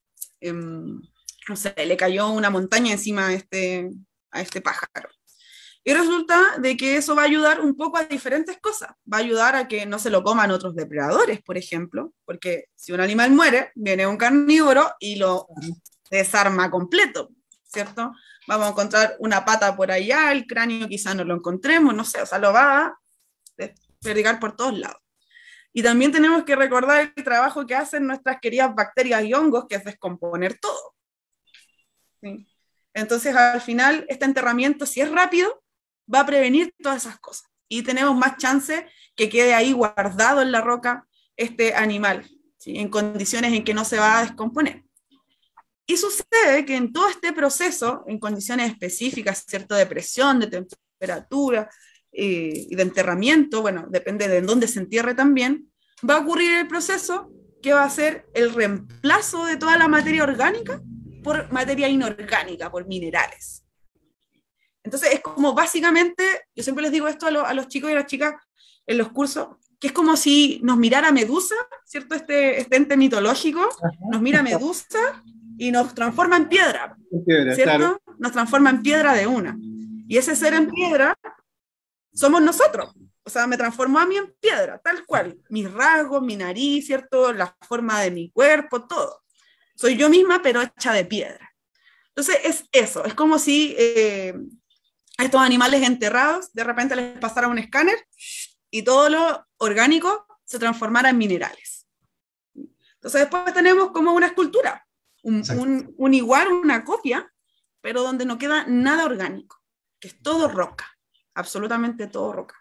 [0.41, 0.99] em,
[1.47, 3.89] no sé, le cayó una montaña encima este,
[4.31, 5.09] a este pájaro.
[5.85, 8.89] Y resulta de que eso va a ayudar un poco a diferentes cosas.
[9.11, 12.91] Va a ayudar a que no se lo coman otros depredadores, por ejemplo, porque si
[12.91, 15.47] un animal muere, viene un carnívoro y lo
[16.09, 17.29] desarma completo,
[17.63, 18.11] ¿cierto?
[18.47, 22.21] vamos a encontrar una pata por allá, el cráneo quizás no lo encontremos, no sé,
[22.21, 22.99] o sea, lo va a
[23.57, 25.01] desperdigar por todos lados.
[25.73, 29.75] Y también tenemos que recordar el trabajo que hacen nuestras queridas bacterias y hongos, que
[29.75, 30.95] es descomponer todo.
[32.93, 35.61] Entonces, al final, este enterramiento, si es rápido,
[36.13, 37.49] va a prevenir todas esas cosas.
[37.67, 42.29] Y tenemos más chance que quede ahí guardado en la roca este animal,
[42.65, 44.83] en condiciones en que no se va a descomponer.
[45.87, 49.75] Y sucede que en todo este proceso, en condiciones específicas, ¿cierto?
[49.75, 51.69] De presión, de temperatura
[52.11, 55.71] eh, y de enterramiento, bueno, depende de dónde se entierre también,
[56.07, 57.29] va a ocurrir el proceso
[57.61, 60.81] que va a ser el reemplazo de toda la materia orgánica
[61.23, 63.64] por materia inorgánica, por minerales.
[64.85, 66.23] Entonces es como básicamente,
[66.55, 68.35] yo siempre les digo esto a, los chicos y a las chicas
[68.85, 69.47] en los cursos,
[69.79, 72.13] que es como si nos mirara Medusa, ¿cierto?
[72.13, 73.67] Este, este ente mitológico,
[74.11, 75.23] nos mira Medusa
[75.57, 76.95] y nos transforma en piedra,
[77.55, 77.99] ¿cierto?
[78.19, 79.57] Nos transforma en piedra de una.
[80.07, 81.17] Y ese ser en piedra
[82.13, 82.93] somos nosotros.
[83.23, 85.35] O sea, me transformó a mí en piedra, tal cual.
[85.49, 87.33] Mis rasgos, mi nariz, ¿cierto?
[87.33, 89.23] La forma de mi cuerpo, todo.
[89.75, 91.51] Soy yo misma, pero hecha de piedra.
[92.09, 93.03] Entonces, es eso.
[93.03, 94.35] Es como si eh,
[95.17, 97.97] a estos animales enterrados de repente les pasara un escáner
[98.69, 101.87] y todo lo orgánico se transformara en minerales.
[102.55, 104.85] Entonces, después tenemos como una escultura
[105.25, 107.31] un, igual, una copia,
[107.81, 109.61] pero donde no queda nada orgánico,
[109.99, 110.85] que es todo roca,
[111.33, 112.55] absolutamente todo roca.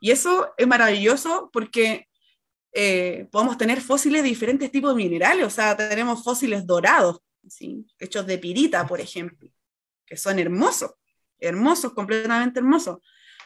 [0.00, 2.08] Y eso es maravilloso porque
[2.72, 7.20] eh, podemos tener fósiles de diferentes tipos de minerales, o sea, tenemos fósiles dorados,
[7.98, 9.50] hechos de pirita, por ejemplo,
[10.06, 10.92] que son hermosos,
[11.40, 12.98] hermosos, completamente hermosos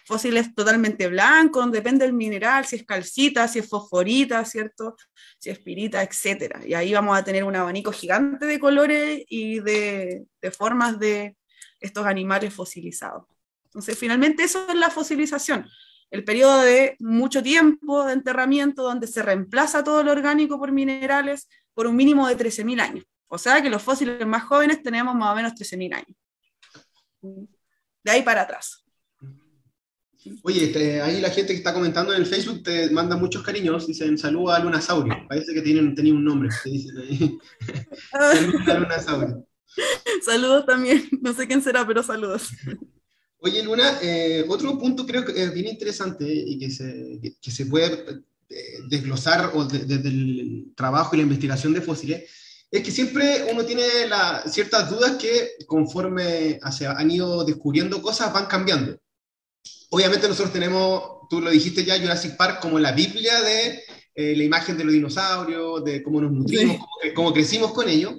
[0.04, 4.96] fósiles totalmente blancos, depende del mineral, si es calcita, si es fosforita, ¿cierto?
[5.38, 6.64] Si es pirita, etc.
[6.66, 10.26] Y ahí vamos a tener un abanico gigante de colores y de,
[10.56, 11.36] formas de
[11.80, 13.24] estos animales fosilizados.
[13.64, 15.66] Entonces, finalmente eso es la fosilización,
[16.10, 21.48] el periodo de mucho tiempo de enterramiento donde se reemplaza todo lo orgánico por minerales
[21.72, 23.04] por un mínimo de 13.000 años.
[23.26, 26.16] O sea que los fósiles más jóvenes tenemos más o menos 13.000 años.
[28.04, 28.84] De ahí para atrás.
[30.42, 33.86] Oye, este, ahí la gente que está comentando en el Facebook te manda muchos cariños,
[33.86, 35.14] dicen saluda a Lunasaurio.
[35.28, 37.38] Parece que tienen, tenía un nombre, dicen ahí.
[38.10, 39.46] saludos a Lunasaurio.
[40.24, 42.50] Saludos también, no sé quién será, pero saludos.
[43.38, 47.66] Oye, Luna, eh, otro punto creo que es bien interesante y que se, que, se
[47.66, 52.30] puede eh, desglosar desde el trabajo y la investigación de fósiles,
[52.76, 53.84] es que siempre uno tiene
[54.46, 58.98] ciertas dudas que conforme han ido descubriendo cosas van cambiando
[59.94, 63.82] obviamente nosotros tenemos, tú lo dijiste ya, Jurassic Park como la Biblia de
[64.16, 66.78] eh, la imagen de los dinosaurios, de cómo nos nutrimos,
[67.14, 68.14] cómo, crecimos con ellos.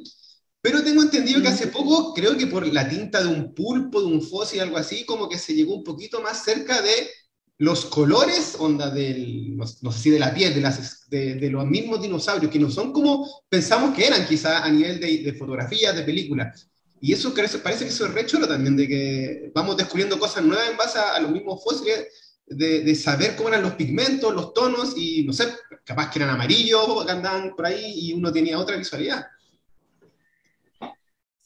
[0.62, 4.08] Pero tengo entendido que hace poco, creo que por la tinta de un pulpo, de
[4.08, 7.10] un fósil, algo así, como que se llegó un poquito más cerca de
[7.58, 12.02] los colores, onda del, no, sé si de la piel, de, las, de, los mismos
[12.02, 16.04] dinosaurios, que no son como pensamos que eran quizá a nivel de, de fotografías, de
[16.04, 16.68] películas.
[17.00, 20.70] Y eso parece que eso es re chulo también, de que vamos descubriendo cosas nuevas
[20.70, 22.08] en base a, los mismos fósiles,
[22.48, 25.48] de, de, saber cómo eran los pigmentos, los tonos, y no sé,
[25.84, 29.26] capaz que eran amarillos, que andaban por ahí y uno tenía otra visualidad.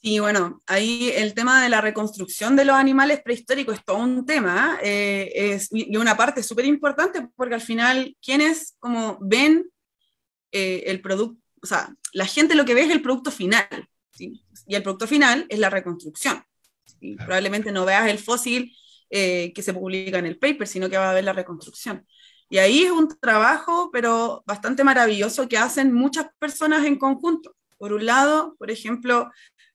[0.02, 4.24] Y bueno, ahí el tema de la reconstrucción de los animales prehistóricos es todo un
[4.24, 9.70] tema, eh, es, y una parte súper importante porque al final quienes como ven
[10.52, 13.66] eh, el producto, o sea, la gente lo que ve es el producto final,
[14.10, 14.42] ¿sí?
[14.66, 16.42] y el producto final es la reconstrucción.
[17.18, 18.74] Probablemente no veas el fósil
[19.10, 22.06] eh, que se publica en el paper, sino que va a ver la reconstrucción.
[22.48, 27.54] Y ahí es un trabajo, pero bastante maravilloso que hacen muchas personas en conjunto.
[27.78, 29.30] Por un lado, por ejemplo,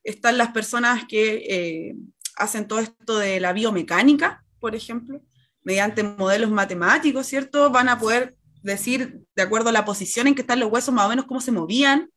[0.06, 1.96] están las personas que eh,
[2.38, 5.22] hacen todo esto de la biomecánica, por ejemplo,
[5.64, 7.72] mediante modelos matemáticos, ¿cierto?
[7.72, 11.08] Van a poder decir, de acuerdo a la posición en que están los huesos, más
[11.08, 12.10] o menos cómo se movían,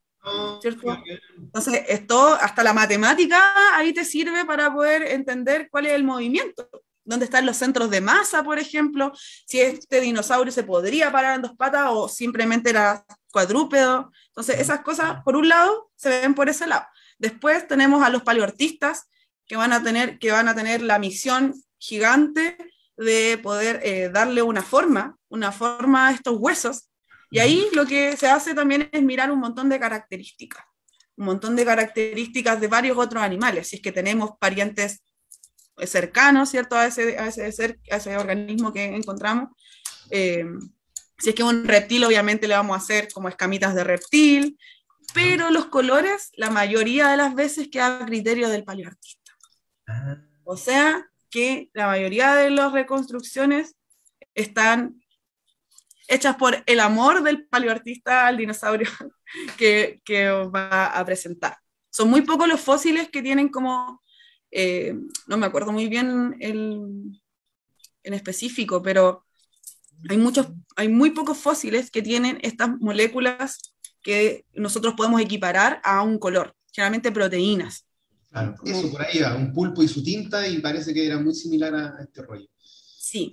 [0.61, 0.97] ¿cierto?
[1.37, 3.41] Entonces, esto, hasta la matemática
[3.75, 6.69] ahí te sirve para poder entender cuál es el movimiento.
[7.03, 9.11] ¿Dónde están los centros de masa, por ejemplo?
[9.47, 14.11] Si este dinosaurio se podría parar en dos patas o simplemente era cuadrúpedo.
[14.27, 16.85] Entonces, esas cosas, por un lado, se ven por ese lado.
[17.19, 19.09] Después tenemos a los paleoartistas
[19.45, 22.57] que van a tener, que van a tener la misión gigante
[22.97, 26.89] de poder eh, darle una forma, una forma a estos huesos.
[27.31, 30.63] Y ahí lo que se hace también es mirar un montón de características,
[31.15, 33.67] un montón de características de varios otros animales.
[33.67, 35.03] Si es que tenemos parientes
[35.85, 39.49] cercanos, ¿cierto?, a ese, a ese, a ese organismo que encontramos.
[40.09, 40.45] Eh,
[41.17, 44.57] si es que un reptil, obviamente le vamos a hacer como escamitas de reptil,
[45.13, 49.33] pero los colores, la mayoría de las veces queda a criterio del paleoartista.
[49.87, 50.17] Ah.
[50.43, 53.75] O sea que la mayoría de las reconstrucciones
[54.33, 55.01] están
[56.07, 58.89] hechas por el amor del paleoartista al dinosaurio
[59.57, 61.57] que, que va a presentar.
[61.91, 64.01] Son muy pocos los fósiles que tienen como,
[64.51, 64.95] eh,
[65.27, 66.81] no me acuerdo muy bien el,
[68.03, 69.25] en específico, pero
[70.09, 76.01] hay, muchos, hay muy pocos fósiles que tienen estas moléculas que nosotros podemos equiparar a
[76.01, 77.85] un color, generalmente proteínas.
[78.31, 81.33] Claro, eso por ahí va, un pulpo y su tinta y parece que era muy
[81.33, 82.47] similar a, este rollo.
[82.57, 83.31] Sí,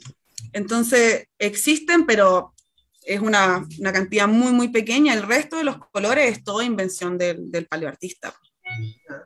[0.53, 2.55] entonces existen, pero
[3.03, 5.13] es una, una, cantidad muy, muy pequeña.
[5.13, 8.35] El resto de los colores es toda invención del, del paleoartista.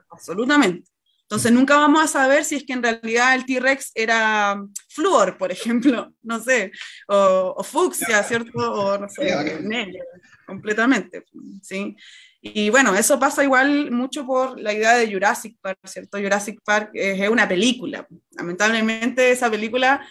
[0.09, 0.91] Absolutamente.
[1.21, 5.53] Entonces nunca vamos a saber si es que en realidad el T-Rex era flúor, por
[5.53, 6.73] ejemplo, no sé,
[7.07, 8.59] o, o fucsia, ¿cierto?
[8.59, 10.03] O no sé, negro
[10.51, 11.23] completamente,
[11.61, 11.95] ¿sí?
[12.41, 16.17] Y bueno, eso pasa igual mucho por la idea de Jurassic Park, ¿cierto?
[16.17, 18.05] Jurassic Park es una película.
[18.31, 20.05] Lamentablemente esa película,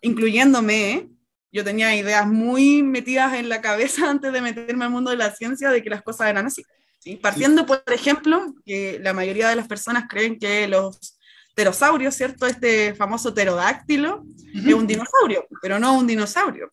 [0.00, 1.10] incluyéndome,
[1.52, 5.34] yo tenía ideas muy metidas en la cabeza antes de meterme al mundo de la
[5.34, 6.64] ciencia de que las cosas eran así.
[6.98, 7.16] ¿sí?
[7.16, 11.18] Partiendo, por ejemplo, que la mayoría de las personas creen que los
[11.54, 12.46] pterosaurios, ¿cierto?
[12.46, 16.72] Este famoso pterodáctilo es un dinosaurio, pero no un dinosaurio.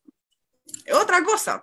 [0.86, 1.62] Es otra cosa.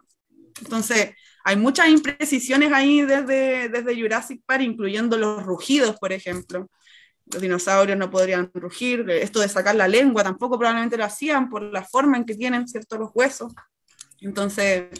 [0.60, 1.14] Entonces,
[1.48, 6.68] hay muchas imprecisiones ahí desde, desde Jurassic Park, incluyendo los rugidos, por ejemplo.
[7.24, 11.62] Los dinosaurios no podrían rugir, esto de sacar la lengua tampoco probablemente lo hacían por
[11.62, 13.54] la forma en que tienen ciertos los huesos.
[14.20, 14.90] Entonces,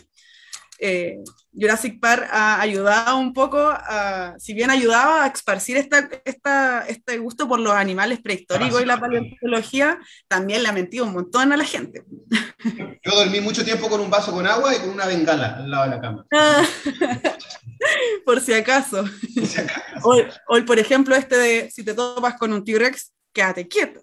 [0.79, 1.19] eh,
[1.53, 7.19] Jurassic Park ha ayudado un poco, a, si bien ayudaba a esparcir esta, esta, este
[7.19, 11.57] gusto por los animales prehistóricos y la paleontología, también le ha mentido un montón a
[11.57, 12.05] la gente.
[13.05, 15.85] Yo dormí mucho tiempo con un vaso con agua y con una bengala al lado
[15.85, 16.27] de la cama.
[18.25, 19.05] por si acaso.
[20.03, 24.03] Hoy, por ejemplo, este de si te topas con un T-Rex, quédate quieto.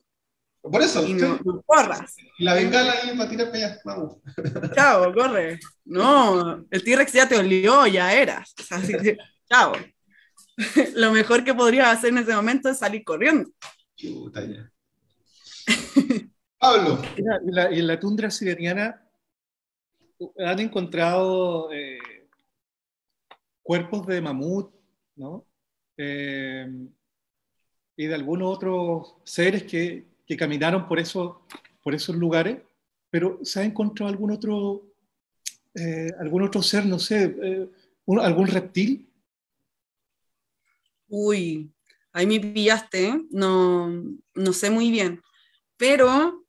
[0.72, 1.06] Por eso.
[1.06, 2.16] Y no, corras.
[2.40, 3.80] La bengala ahí para tirar para allá.
[3.86, 4.18] Vamos.
[4.76, 5.60] Chao, corre.
[5.86, 8.54] No, el T-Rex ya te olió, ya eras.
[9.50, 9.74] chao.
[10.96, 13.50] Lo mejor que podrías hacer en ese momento es salir corriendo.
[13.96, 14.72] Chuta ya.
[16.58, 17.02] Pablo.
[17.18, 19.02] Y, en la tundra siberiana
[20.38, 22.00] han encontrado eh,
[23.62, 24.74] cuerpos de mamut,
[25.16, 25.46] ¿no?
[25.98, 26.68] Eh,
[27.98, 31.42] y de algunos otros seres que, que caminaron por, eso,
[31.84, 32.58] por esos lugares,
[33.10, 34.84] pero ¿se ha encontrado algún otro,
[35.74, 37.70] eh, algún otro ser, no sé, eh,
[38.22, 39.10] algún reptil?
[41.08, 41.72] Uy,
[42.12, 43.26] ahí me pillaste, ¿eh?
[43.30, 43.90] no,
[44.34, 45.22] no sé muy bien,
[45.78, 46.44] pero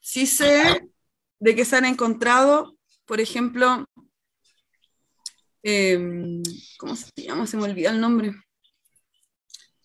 [0.00, 0.88] sí sé
[1.40, 3.84] de que se han encontrado, por ejemplo,
[6.78, 7.46] ¿cómo se llama?
[7.46, 8.34] Se me olvida el nombre.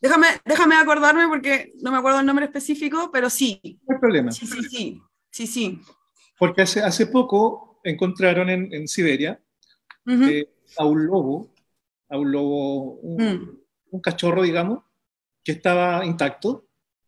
[0.02, 3.60] Déjame, déjame acordarme porque no me acuerdo el nombre específico, pero sí.
[3.88, 4.32] No hay problema.
[4.32, 5.02] Sí, sí, sí.
[5.30, 5.82] sí, sí.
[6.38, 9.42] Porque hace, hace poco encontraron en, en Siberia
[10.08, 10.48] eh,
[10.78, 11.54] a un lobo,
[12.10, 13.60] a un lobo, un, mm.
[13.92, 14.84] un, cachorro, digamos,
[15.44, 16.66] que estaba intacto,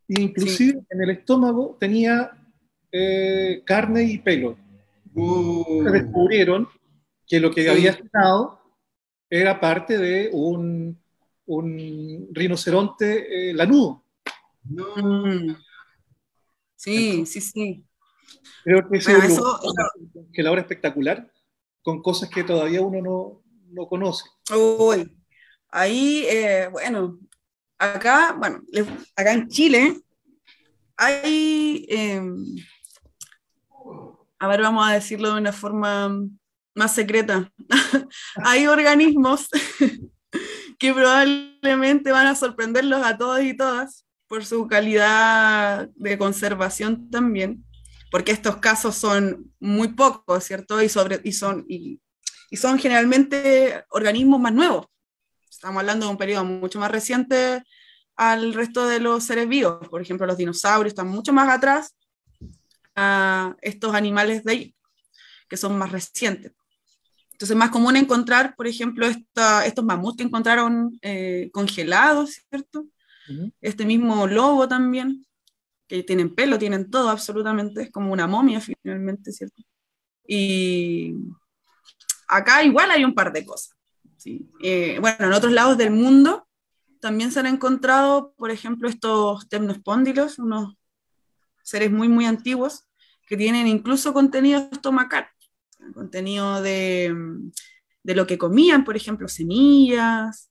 [0.08, 2.30] e inclusive en el estómago tenía
[2.90, 4.56] eh, carne y pelo.
[5.14, 6.68] Uh, descubrieron
[7.26, 7.68] que lo que Sí.
[7.68, 8.60] había estado
[9.28, 11.01] era parte de un,
[11.56, 14.04] un rinoceronte eh, lanudo.
[14.64, 14.94] no.
[14.96, 15.56] Mm.
[16.76, 17.84] Sí, sí, sí.
[18.64, 19.60] Creo que ese Bueno, es eso-
[20.32, 21.30] que la obra espectacular
[21.82, 24.24] con cosas que todavía uno no, no conoce.
[24.52, 25.16] Uy,
[25.68, 27.18] ahí, eh, bueno,
[27.78, 28.62] acá, bueno,
[29.16, 30.00] acá en Chile
[30.96, 32.20] hay, eh,
[34.38, 36.16] a ver, vamos a decirlo de una forma
[36.74, 37.52] más secreta,
[38.44, 39.48] hay organismos
[40.82, 47.64] que probablemente van a sorprenderlos a todos y todas por su calidad de conservación también,
[48.10, 50.82] porque estos casos son muy pocos, ¿cierto?
[50.82, 52.00] Y, sobre, y, son, y,
[52.50, 54.86] y son generalmente organismos más nuevos.
[55.48, 57.62] Estamos hablando de un periodo mucho más reciente
[58.16, 59.86] al resto de los seres vivos.
[59.88, 61.94] Por ejemplo, los dinosaurios están mucho más atrás
[62.96, 64.76] a estos animales de ahí,
[65.48, 66.50] que son más recientes.
[67.42, 72.86] Entonces es más común encontrar, por ejemplo, esta, estos mamuts que encontraron eh, congelados, ¿cierto?
[73.60, 75.26] Este mismo lobo también,
[75.88, 79.60] que tienen pelo, tienen todo absolutamente, es como una momia finalmente, ¿cierto?
[80.24, 81.16] Y
[82.28, 83.74] acá igual hay un par de cosas.
[84.18, 84.48] ¿sí?
[84.62, 86.46] Eh, bueno, en otros lados del mundo
[87.00, 90.76] también se han encontrado, por ejemplo, estos temnospóndilos, unos
[91.64, 92.84] seres muy, muy antiguos,
[93.26, 95.26] que tienen incluso contenido estomacal,
[95.94, 97.14] contenido de,
[98.02, 100.50] de lo que comían, por ejemplo, semillas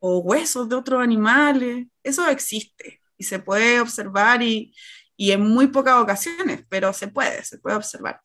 [0.00, 1.86] o huesos de otros animales.
[2.02, 4.74] Eso existe y se puede observar y,
[5.16, 8.20] y en muy pocas ocasiones, pero se puede, se puede observar.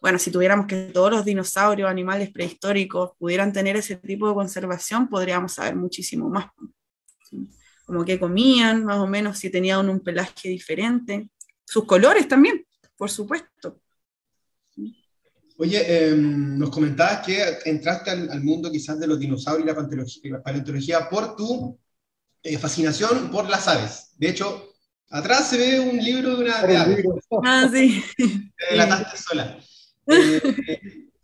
[0.00, 5.08] Bueno, si tuviéramos que todos los dinosaurios, animales prehistóricos pudieran tener ese tipo de conservación,
[5.08, 6.46] podríamos saber muchísimo más.
[7.84, 11.30] Como qué comían, más o menos, si tenían un pelaje diferente.
[11.64, 12.64] Sus colores también,
[12.96, 13.80] por supuesto.
[15.60, 19.74] Oye, eh, nos comentabas que entraste al, al mundo quizás de los dinosaurios y la
[19.74, 21.78] paleontología, la paleontología por tu
[22.42, 24.10] eh, fascinación por las aves.
[24.16, 24.74] De hecho,
[25.10, 27.04] atrás se ve un libro de una de aves.
[27.44, 28.02] Ah, sí.
[28.16, 29.58] Te delataste sola.
[30.08, 30.40] Eh,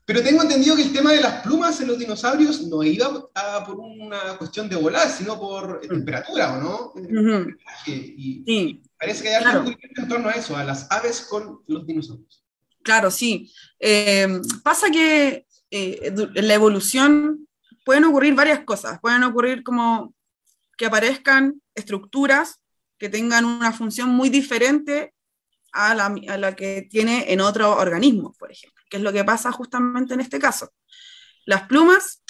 [0.04, 3.64] pero tengo entendido que el tema de las plumas en los dinosaurios no iba a-
[3.64, 6.92] por una cuestión de volar, sino por eh, temperatura, ¿o no?
[6.94, 7.50] Ujú,
[7.86, 9.60] Y Sí, parece que hay Claro.
[9.60, 12.43] algo curioso en torno a eso, a las aves con los dinosaurios.
[12.84, 13.50] Claro, sí.
[13.80, 14.28] Eh,
[14.62, 17.48] pasa que eh, la evolución
[17.84, 19.00] pueden ocurrir varias cosas.
[19.00, 20.14] Pueden ocurrir como
[20.76, 22.60] que aparezcan estructuras
[22.98, 25.14] que tengan una función muy diferente
[25.72, 29.24] a la, a la que tiene en otros organismos, por ejemplo, que es lo que
[29.24, 30.72] pasa justamente en este caso.
[31.46, 32.22] Las plumas,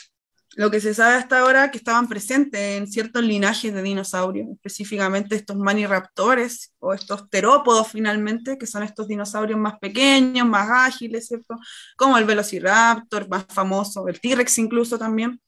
[0.57, 5.34] lo que se sabe hasta ahora, que estaban presentes en ciertos linajes de dinosaurios, específicamente
[5.34, 11.57] estos maniraptores o estos terópodos finalmente, que son estos dinosaurios más pequeños, más ágiles, ¿cierto?
[11.96, 15.40] Como el velociraptor, más famoso, el T-Rex incluso también.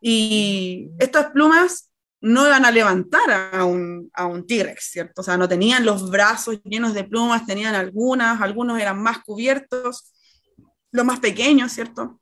[0.00, 1.90] Y estas plumas
[2.20, 5.20] no iban a levantar a un, a un T-Rex, ¿cierto?
[5.20, 10.12] O sea, no tenían los brazos llenos de plumas, tenían algunas, algunos eran más cubiertos,
[10.90, 12.18] los más pequeños, ¿cierto?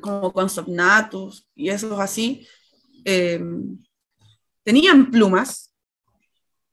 [0.00, 2.46] Como Consopnatus y esos así,
[3.04, 3.40] eh,
[4.62, 5.74] tenían plumas,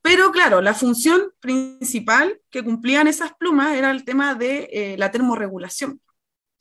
[0.02, 5.10] pero claro, la función principal que cumplían esas plumas era el tema de eh, la
[5.10, 6.00] termorregulación.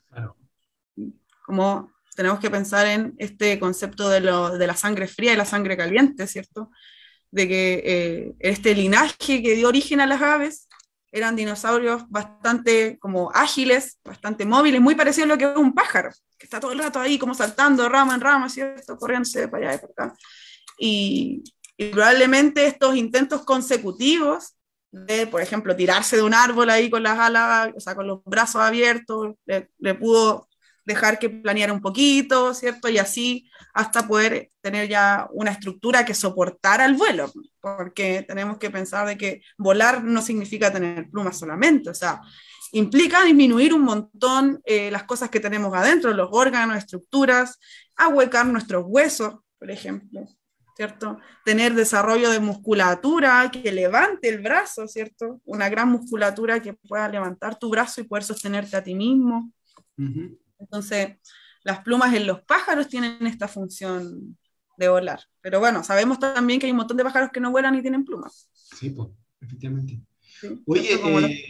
[0.08, 0.36] Claro.
[1.44, 5.44] Como tenemos que pensar en este concepto de, lo, de la sangre fría y la
[5.44, 6.70] sangre caliente, ¿cierto?
[7.30, 10.68] De que eh, este linaje que dio origen a las aves
[11.14, 16.10] eran dinosaurios bastante como ágiles, bastante móviles, muy parecido a lo que es un pájaro,
[16.36, 18.96] que está todo el rato ahí como saltando rama en rama, ¿cierto?
[18.96, 20.18] Corriéndose para allá y para acá.
[20.76, 21.44] Y,
[21.76, 24.56] y probablemente estos intentos consecutivos
[24.90, 28.24] de, por ejemplo, tirarse de un árbol ahí con las alas, o sea, con los
[28.24, 30.48] brazos abiertos, le, le pudo
[30.84, 32.88] dejar que planeara un poquito, ¿cierto?
[32.88, 38.70] Y así hasta poder tener ya una estructura que soportara el vuelo, porque tenemos que
[38.70, 42.20] pensar de que volar no significa tener plumas solamente, o sea,
[42.72, 47.58] implica disminuir un montón eh, las cosas que tenemos adentro, los órganos, estructuras,
[47.96, 50.26] ahuecar nuestros huesos, por ejemplo,
[50.76, 51.18] ¿cierto?
[51.44, 55.40] Tener desarrollo de musculatura que levante el brazo, ¿cierto?
[55.44, 59.52] Una gran musculatura que pueda levantar tu brazo y poder sostenerte a ti mismo.
[59.96, 60.43] Uh.
[60.58, 61.16] Entonces,
[61.62, 64.36] las plumas en los pájaros tienen esta función
[64.76, 65.20] de volar.
[65.40, 68.04] Pero bueno, sabemos también que hay un montón de pájaros que no vuelan y tienen
[68.04, 68.48] plumas.
[68.52, 69.08] Sí, pues,
[69.40, 70.00] efectivamente.
[70.40, 71.46] Sí, Oye, como eh,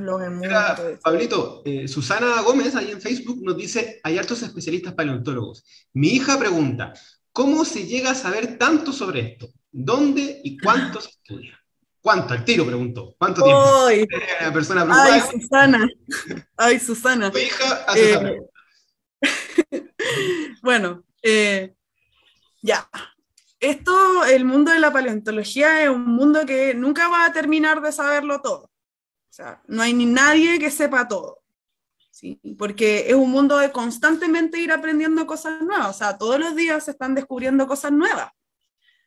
[0.00, 0.98] los eso.
[1.02, 5.64] Pablito, eh, Susana Gómez ahí en Facebook nos dice, hay hartos especialistas paleontólogos.
[5.92, 6.94] Mi hija pregunta,
[7.32, 9.48] ¿cómo se llega a saber tanto sobre esto?
[9.72, 11.59] ¿Dónde y cuánto se estudia?
[12.00, 12.34] ¿Cuánto?
[12.34, 13.14] Al tiro preguntó.
[13.18, 13.86] ¿Cuánto tiempo?
[13.86, 14.06] ¡Ay!
[14.40, 15.20] La persona ¡Ay.
[15.20, 15.88] Susana!
[16.56, 17.30] ¡Ay, Susana!
[17.30, 18.40] Tu hija hace esa Eh.
[20.62, 21.74] Bueno, eh,
[22.62, 22.88] ya.
[23.58, 27.92] Esto, el mundo de la paleontología es un mundo que nunca va a terminar de
[27.92, 28.62] saberlo todo.
[28.62, 31.42] O sea, no hay ni nadie que sepa todo.
[32.10, 32.40] ¿sí?
[32.58, 35.88] Porque es un mundo de constantemente ir aprendiendo cosas nuevas.
[35.88, 38.30] O sea, todos los días se están descubriendo cosas nuevas.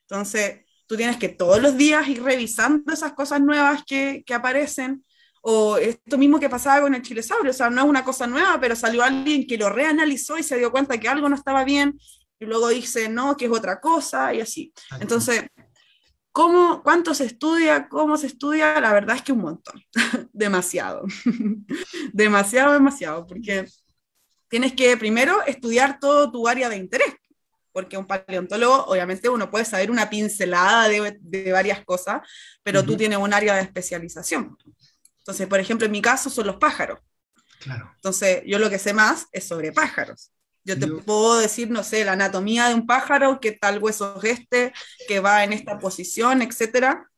[0.02, 5.04] Entonces, tú tienes que todos los días ir revisando esas cosas nuevas que, que aparecen.
[5.46, 8.58] O esto mismo que pasaba con el chilesaurio, o sea, no es una cosa nueva,
[8.62, 12.00] pero salió alguien que lo reanalizó y se dio cuenta que algo no estaba bien,
[12.40, 14.74] y luego dice, no, que es otra cosa, y así.
[15.00, 15.46] Entonces,
[16.32, 17.88] ¿cómo, ¿cuánto se estudia?
[17.88, 18.80] ¿Cómo se estudia?
[18.80, 19.82] La verdad es que un montón,
[20.34, 21.04] demasiado,
[22.14, 23.66] demasiado, demasiado, porque
[24.50, 27.14] tienes que primero estudiar todo tu área de interés,
[27.74, 32.22] porque un paleontólogo, obviamente uno puede saber una pincelada de, de varias cosas,
[32.64, 33.00] pero tú Ujú.
[33.00, 34.58] tienes un área de especialización.
[35.20, 37.00] Entonces, por ejemplo, en mi caso son los pájaros.
[37.60, 37.92] Claro.
[37.96, 40.32] Entonces, yo lo que sé más es sobre pájaros.
[40.66, 44.20] Yo te Yo- puedo decir, no sé, la anatomía de un pájaro, qué tal hueso
[44.24, 44.74] es este,
[45.08, 47.10] que va en esta posición, etcétera.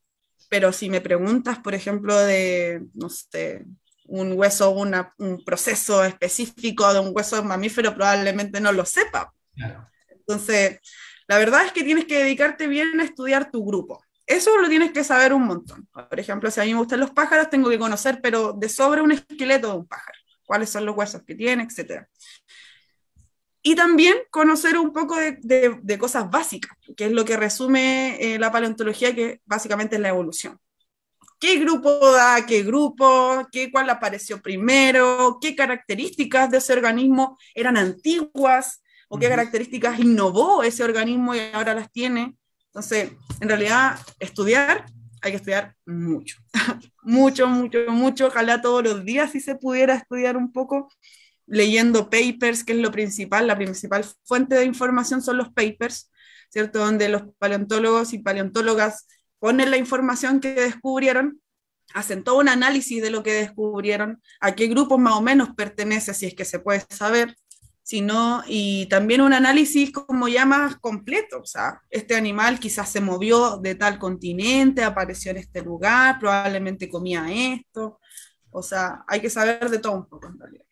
[0.49, 3.65] Pero si me preguntas, por ejemplo, de, no sé,
[4.07, 9.33] un hueso, una- un proceso específico de un hueso de mamífero, probablemente no lo sepa.
[9.55, 9.89] Claro.
[10.27, 10.79] Entonces,
[11.27, 14.03] la verdad es que tienes que dedicarte bien a estudiar tu grupo.
[14.25, 15.87] Eso lo tienes que saber un montón.
[15.91, 19.01] Por ejemplo, si a mí me gustan los pájaros, tengo que conocer, pero de sobre
[19.01, 22.07] un esqueleto de un pájaro, cuáles son los huesos que tiene, etc.
[23.61, 28.51] Y también conocer un poco de, cosas básicas, que es lo que resume eh, la
[28.51, 30.59] paleontología, que básicamente es la evolución.
[31.39, 33.47] ¿Qué grupo da qué grupo?
[33.51, 35.37] ¿Qué, ¿Cuál apareció primero?
[35.39, 38.81] ¿Qué características de ese organismo eran antiguas?
[39.07, 42.35] ¿O qué características innovó ese organismo y ahora las tiene?
[42.67, 44.85] Entonces, en realidad, estudiar,
[45.21, 46.37] hay que estudiar mucho.
[47.03, 48.27] mucho, mucho, mucho.
[48.27, 50.89] Ojalá todos los días si se pudiera estudiar un poco,
[51.45, 53.47] leyendo papers, que es lo principal.
[53.47, 56.11] La principal fuente de información son los papers,
[56.49, 56.79] ¿cierto?
[56.79, 59.07] Donde los paleontólogos y paleontólogas
[59.39, 61.41] ponen la información que descubrieron,
[61.93, 66.13] hacen todo un análisis de lo que descubrieron, a qué grupos más o menos pertenece,
[66.13, 67.35] si es que se puede saber,
[67.85, 72.89] si no, y también un análisis como ya más completo, o sea, este animal quizás
[72.89, 77.99] se movió de tal continente, apareció en este lugar, probablemente comía esto,
[78.49, 80.65] o sea, hay que saber de todo un poco en realidad.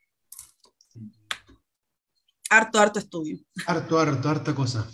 [2.49, 3.37] Harto, harto estudio.
[3.67, 4.89] Harto, harto, harta cosa.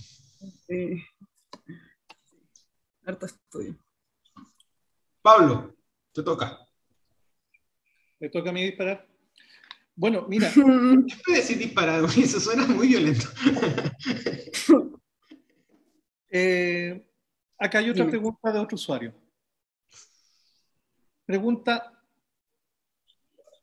[0.68, 1.02] Sí.
[3.06, 3.78] Harto estudio.
[5.22, 5.74] Pablo,
[6.12, 6.68] te toca.
[8.20, 9.08] ¿Me toca a mí disparar?
[10.00, 12.08] Bueno, mira, ¿Qué puede decir disparado?
[12.18, 13.28] Eso suena muy violento.
[16.30, 17.06] eh,
[17.58, 18.12] acá hay otra Dime.
[18.12, 19.14] pregunta de otro usuario.
[21.26, 22.02] Pregunta,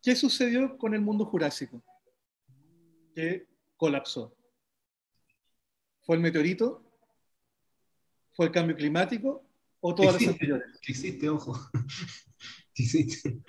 [0.03, 1.83] ¿qué sucedió con el mundo jurásico?
[3.15, 4.37] Que colapsó.
[6.03, 6.85] ¿Fue el meteorito?
[8.35, 9.43] ¿Fue el cambio climático?
[9.81, 10.79] ¿O todas las anteriores?
[10.83, 11.59] Que existe, ojo.
[12.75, 13.41] Que existe.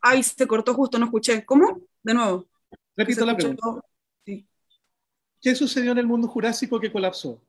[0.00, 1.44] Ay, se cortó justo, no escuché.
[1.44, 1.80] ¿Cómo?
[2.02, 2.46] De nuevo.
[2.96, 3.62] Repito la pregunta.
[5.42, 7.40] ¿Qué sucedió en el mundo jurásico que colapsó?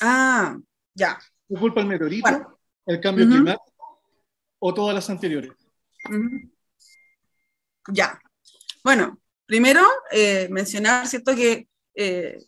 [0.00, 0.58] Ah,
[0.94, 1.18] ya.
[1.46, 2.28] ¿Fue culpa del meteorito?
[2.28, 2.58] Bueno.
[2.86, 4.02] ¿El cambio climático?
[4.58, 5.52] ¿O todas las anteriores?
[7.92, 8.20] Ya.
[8.82, 11.36] Bueno, primero eh, mencionar, ¿cierto?
[11.36, 12.38] Que eh,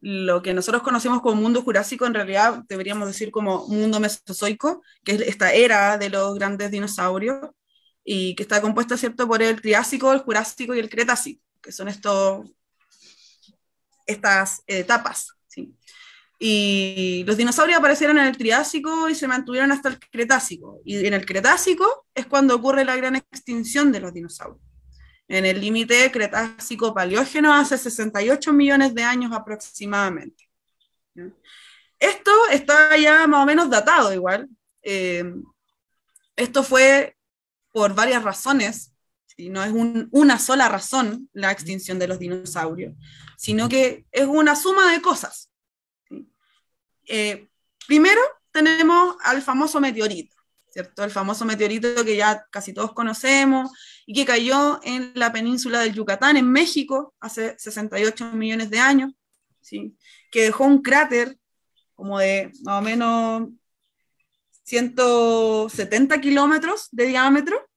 [0.00, 5.12] lo que nosotros conocemos como mundo jurásico, en realidad deberíamos decir como mundo mesozoico, que
[5.12, 7.50] es esta era de los grandes dinosaurios,
[8.08, 11.88] y que está compuesta, ¿cierto?, por el Triásico, el Jurásico y el Cretácico, que son
[14.06, 15.74] estas etapas, ¿sí?
[16.38, 20.80] Y los dinosaurios aparecieron en el Triásico y se mantuvieron hasta el Cretácico.
[20.84, 24.60] Y en el Cretácico es cuando ocurre la gran extinción de los dinosaurios.
[25.26, 30.48] En el límite Cretácico-Paleógeno hace 68 millones de años aproximadamente.
[31.98, 34.48] Esto está ya más o menos datado igual.
[34.82, 35.24] Eh,
[36.36, 37.15] esto fue
[37.76, 38.94] por varias razones,
[39.26, 39.50] ¿sí?
[39.50, 42.94] no es un- una sola razón la extinción de los dinosaurios,
[43.36, 45.50] sino que es una suma de cosas.
[47.06, 47.48] Eh,
[47.86, 48.18] primero
[48.50, 50.34] tenemos al famoso meteorito,
[50.70, 51.04] ¿cierto?
[51.04, 53.70] El famoso meteorito que ya casi todos conocemos
[54.06, 59.12] y que cayó en la península del Yucatán, en México, hace 68 millones de años,
[59.60, 59.94] ¿sí?
[60.30, 61.36] que dejó un cráter
[61.94, 63.48] como de más o menos
[64.66, 67.68] 170 kilómetros de diámetro,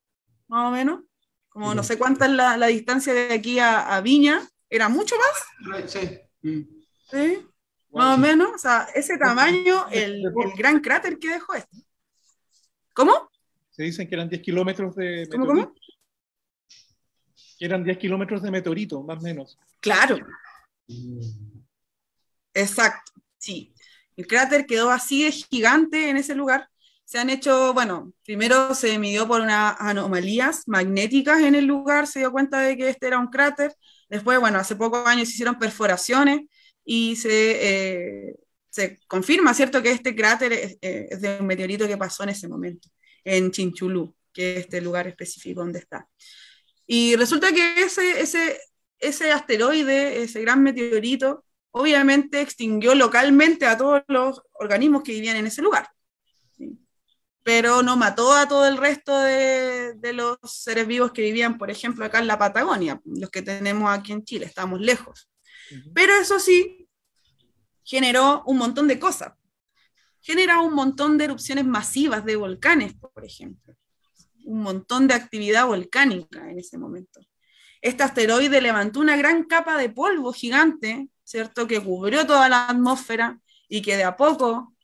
[0.47, 1.01] más o menos,
[1.49, 5.15] como no sé cuánta es la, la distancia de aquí a, a Viña, era mucho
[5.17, 6.19] más, Sí.
[6.41, 6.61] Mm.
[7.11, 7.47] ¿sí?
[7.91, 11.77] Más o menos, o sea, ese tamaño, el, el gran cráter que dejó este.
[12.93, 13.29] ¿Cómo?
[13.71, 15.67] Se dicen que eran 10 kilómetros de ¿Cómo, meteorito.
[15.69, 15.75] cómo?
[17.57, 19.57] Que eran 10 kilómetros de meteorito, más o menos.
[19.79, 20.17] Claro,
[22.53, 23.73] exacto, sí.
[24.15, 26.69] El cráter quedó así de gigante en ese lugar.
[27.09, 32.19] Se han hecho, bueno, primero se midió por unas anomalías magnéticas en el lugar, se
[32.19, 33.73] dio cuenta de que este era un cráter.
[34.09, 36.41] Después, bueno, hace pocos años se hicieron perforaciones
[36.85, 38.35] y se, eh,
[38.69, 42.47] se confirma, ¿cierto?, que este cráter es, eh, de un meteorito que pasó en ese
[42.47, 42.89] momento,
[43.23, 46.07] en Chinchulú, que es este lugar específico donde está.
[46.85, 48.59] Y resulta que ese, ese,
[48.99, 55.47] ese asteroide, ese gran meteorito, obviamente extinguió localmente a todos los organismos que vivían en
[55.47, 55.89] ese lugar.
[57.49, 61.71] Pero no mató a todo el resto de, de, los seres vivos que vivían, por
[61.71, 65.27] ejemplo, acá en la Patagonia, los que tenemos aquí en Chile, estamos lejos.
[65.71, 65.91] Uh -huh.
[65.95, 66.87] Pero eso sí,
[67.83, 69.33] generó un montón de cosas.
[70.21, 73.73] Generó un montón de erupciones masivas de volcanes, por ejemplo.
[74.45, 77.19] Un montón de actividad volcánica en ese momento.
[77.81, 81.65] Este asteroide levantó una gran capa de polvo gigante, ¿cierto?
[81.65, 84.75] Que cubrió toda la atmósfera y que de a poco,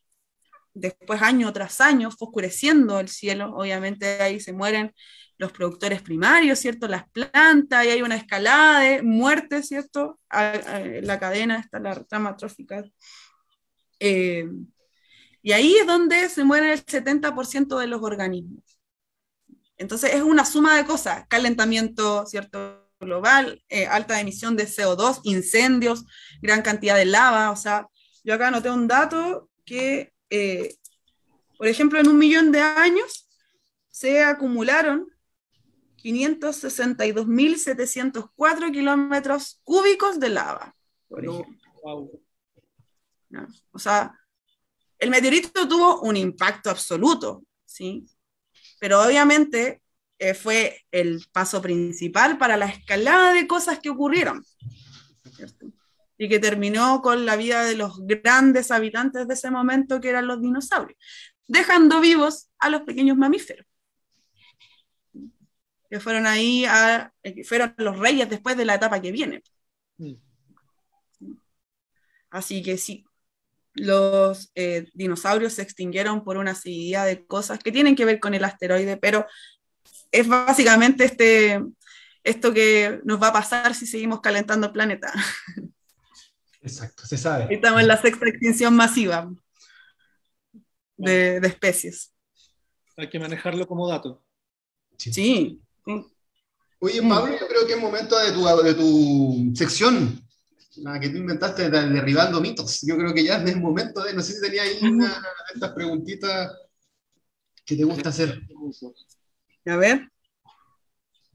[0.75, 3.55] después año tras año, fue oscureciendo el cielo.
[3.55, 4.93] Obviamente ahí se mueren
[5.37, 6.87] los productores primarios, ¿cierto?
[6.87, 10.19] Las plantas, y hay una escalada de muerte, ¿cierto?
[10.29, 12.83] A, a, la cadena está la rama trófica.
[13.99, 14.47] Eh,
[15.41, 18.63] y ahí es donde se muere el 70% de los organismos.
[19.77, 22.85] Entonces es una suma de cosas, calentamiento, ¿cierto?
[22.99, 26.05] global, eh, alta emisión de CO2, incendios,
[26.41, 27.87] gran cantidad de lava, o sea,
[28.23, 30.77] yo acá noté un dato que, eh,
[31.57, 33.29] por ejemplo, en un millón de años
[33.89, 35.07] se acumularon
[35.97, 40.75] 562.704 kilómetros cúbicos de lava,
[41.07, 41.57] por ejemplo.
[41.81, 42.21] Wow.
[43.29, 43.47] ¿No?
[43.71, 44.19] O sea,
[44.99, 48.05] el meteorito tuvo un impacto absoluto, ¿sí?
[48.79, 49.81] Pero obviamente
[50.19, 54.43] eh, fue el paso principal para la escalada de cosas que ocurrieron.
[55.35, 55.67] ¿cierto?
[56.17, 60.27] Y que terminó con la vida de los grandes habitantes de ese momento, que eran
[60.27, 60.97] los dinosaurios,
[61.47, 63.65] dejando vivos a los pequeños mamíferos.
[65.89, 69.43] Que fueron ahí, a, que fueron los reyes después de la etapa que viene.
[72.29, 73.05] Así que sí,
[73.75, 78.33] los eh, dinosaurios se extinguieron por una serie de cosas que tienen que ver con
[78.33, 79.25] el asteroide, pero
[80.11, 81.61] es básicamente este,
[82.23, 85.13] esto que nos va a pasar si seguimos calentando el planeta.
[86.65, 87.53] Exacto, se sabe.
[87.53, 89.31] Estamos en la sexta extinción masiva
[90.97, 92.11] de, de especies.
[92.97, 94.23] Hay que manejarlo como dato.
[94.97, 95.13] Sí.
[95.13, 95.61] sí.
[96.79, 100.19] Oye, Pablo, yo creo que es momento de tu, de tu sección,
[100.77, 102.81] la que tú inventaste de derribando mitos.
[102.81, 105.71] Yo creo que ya es momento de, no sé si tenía ahí una de estas
[105.73, 106.51] preguntitas
[107.63, 108.41] que te gusta hacer.
[109.65, 110.09] A ver.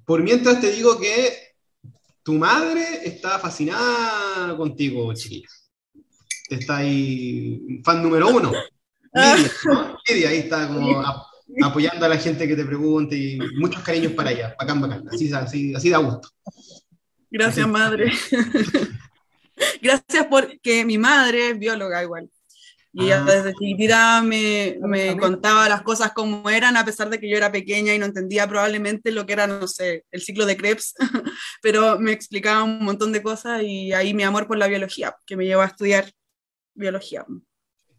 [0.05, 1.49] Por mientras te digo que
[2.31, 5.49] tu madre está fascinada contigo, chiquilla.
[6.49, 8.53] Está ahí, fan número uno.
[9.12, 9.97] Lidia, ¿no?
[10.09, 11.03] Lidia ahí está como
[11.61, 14.55] apoyando a la gente que te pregunte y muchos cariños para ella.
[14.57, 15.09] Bacán, bacán.
[15.11, 16.28] Así, así, así da gusto.
[17.33, 17.72] Gracias, así.
[17.72, 18.12] madre.
[19.83, 22.31] Gracias porque mi madre es bióloga igual.
[22.93, 23.24] Y ella ah.
[23.24, 27.53] desde chiquitita me, me contaba las cosas como eran, a pesar de que yo era
[27.53, 30.95] pequeña y no entendía probablemente lo que era, no sé, el ciclo de Krebs,
[31.62, 35.36] pero me explicaba un montón de cosas y ahí mi amor por la biología, que
[35.36, 36.12] me llevó a estudiar
[36.74, 37.24] biología.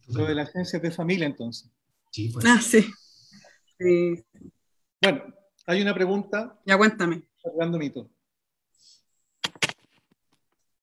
[0.07, 1.71] Lo de las ciencias de familia, entonces.
[2.11, 2.45] Sí, pues.
[2.45, 2.85] Ah, sí.
[3.79, 4.21] sí.
[5.01, 5.23] Bueno,
[5.65, 6.59] hay una pregunta.
[6.65, 7.23] Ya cuéntame.
[7.41, 8.09] Fernando Mito.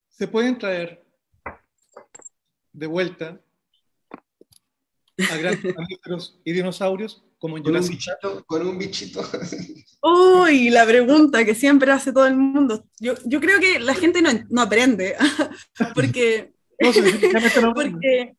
[0.08, 1.04] ¿Se pueden traer
[2.72, 3.40] de vuelta
[5.30, 9.22] a grandes mamíferos y dinosaurios como en con un bichito, con un bichito.
[10.02, 12.84] Uy, la pregunta que siempre hace todo el mundo.
[12.98, 15.16] Yo, yo creo que la gente no, no aprende,
[15.94, 18.36] porque, no, porque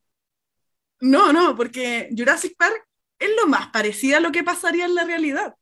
[1.02, 2.86] no, no, porque Jurassic Park
[3.18, 5.56] es lo más parecido a lo que pasaría en la realidad.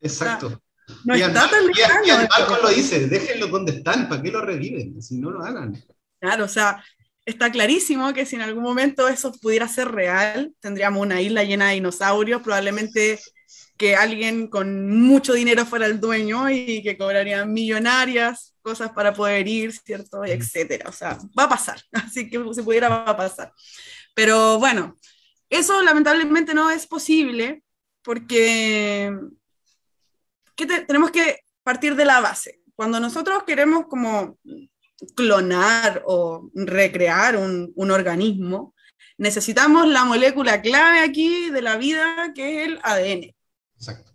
[0.00, 0.46] Exacto.
[0.46, 0.60] O sea,
[1.04, 2.04] no y está tan lejano.
[2.04, 5.00] Y Marco lo dice, déjenlo donde están, ¿para qué lo reviven?
[5.02, 5.82] Si no lo hagan.
[6.20, 6.84] Claro, o sea,
[7.24, 11.68] está clarísimo que si en algún momento eso pudiera ser real, tendríamos una isla llena
[11.68, 13.18] de dinosaurios, probablemente
[13.76, 19.46] que alguien con mucho dinero fuera el dueño y que cobrarían millonarias cosas para poder
[19.46, 20.24] ir, ¿cierto?
[20.24, 20.88] Y etcétera.
[20.88, 23.52] O sea, va a pasar, así que si pudiera va a pasar.
[24.14, 24.96] Pero bueno,
[25.50, 27.62] eso lamentablemente no es posible
[28.02, 29.12] porque
[30.56, 32.60] que te, tenemos que partir de la base.
[32.76, 34.38] Cuando nosotros queremos como
[35.14, 38.74] clonar o recrear un, un organismo,
[39.18, 43.34] necesitamos la molécula clave aquí de la vida, que es el ADN.
[43.76, 44.14] Exacto.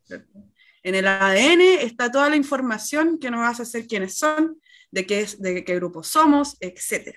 [0.84, 4.60] En el ADN está toda la información que nos hace ser quienes son,
[4.92, 7.16] de qué, de qué grupo somos, etc.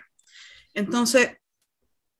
[0.75, 1.37] Entonces,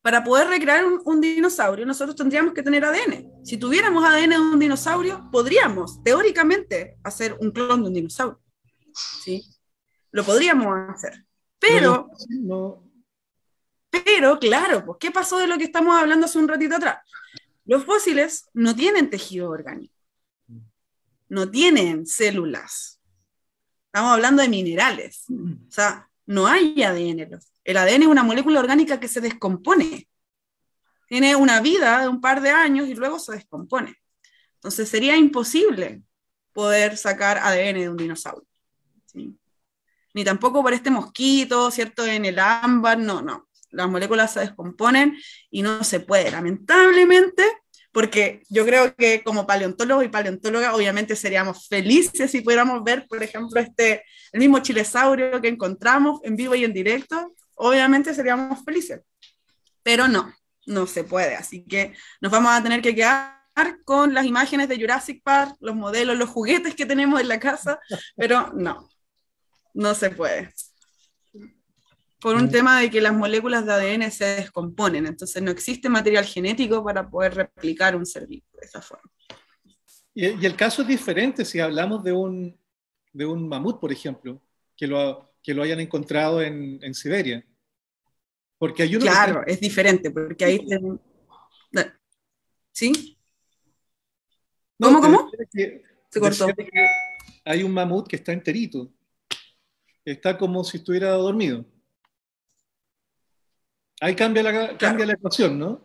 [0.03, 3.45] para poder recrear un, dinosaurio, nosotros tendríamos que tener ADN.
[3.45, 8.41] Si tuviéramos ADN de un dinosaurio, podríamos, teóricamente, hacer un clon de un dinosaurio.
[9.25, 9.45] ¿Sí?
[10.11, 11.25] Lo podríamos hacer.
[11.63, 12.11] Pero,
[13.89, 16.99] pero claro, pues, ¿qué pasó de lo que estamos hablando hace un ratito atrás?
[17.65, 19.95] Los fósiles no tienen tejido orgánico,
[21.29, 23.01] no tienen células.
[23.87, 25.25] Estamos hablando de minerales.
[25.31, 27.39] O sea, no hay ADN.
[27.63, 30.09] El ADN es una molécula orgánica que se descompone.
[31.07, 33.95] Tiene una vida de un par de años y luego se descompone.
[34.55, 36.03] Entonces sería imposible
[36.53, 38.49] poder sacar ADN de un dinosaurio.
[40.15, 42.07] Ni tampoco por este mosquito, ¿cierto?
[42.07, 43.49] En el ámbar, no, no.
[43.71, 45.17] Las moléculas se descomponen
[45.51, 46.31] y no se puede.
[46.31, 47.43] Lamentablemente,
[47.93, 53.23] porque yo creo que como paleontólogo y paleontóloga obviamente seríamos felices si pudiéramos ver, por
[53.23, 59.03] ejemplo, este, el mismo chilesaurio que encontramos en vivo y en directo, obviamente seríamos felices,
[59.83, 60.33] pero no,
[60.67, 63.39] no se puede, así que nos vamos a tener que quedar
[63.85, 67.79] con las imágenes de Jurassic Park, los modelos, los juguetes que tenemos en la casa,
[68.17, 68.89] pero no,
[69.75, 70.53] no se puede
[72.23, 76.25] por un tema de que las moléculas de ADN se descomponen, entonces no existe material
[76.25, 79.11] genético para poder replicar un ser vivo de esa forma.
[80.15, 82.57] Y, el caso es diferente si hablamos de un,
[83.13, 84.41] de un mamut, por ejemplo,
[84.77, 87.45] que lo, que lo hayan encontrado en, en Siberia.
[88.57, 90.67] Porque hay Claro, es diferente, porque ahí...
[92.71, 93.19] ¿Sí?
[94.81, 95.31] ¿Cómo, cómo?
[96.09, 96.47] Se cortó.
[97.45, 98.93] hay un mamut que está enterito.
[100.05, 101.65] Está como si estuviera dormido.
[104.01, 105.81] Ahí cambia la, cambia la ecuación, ¿no?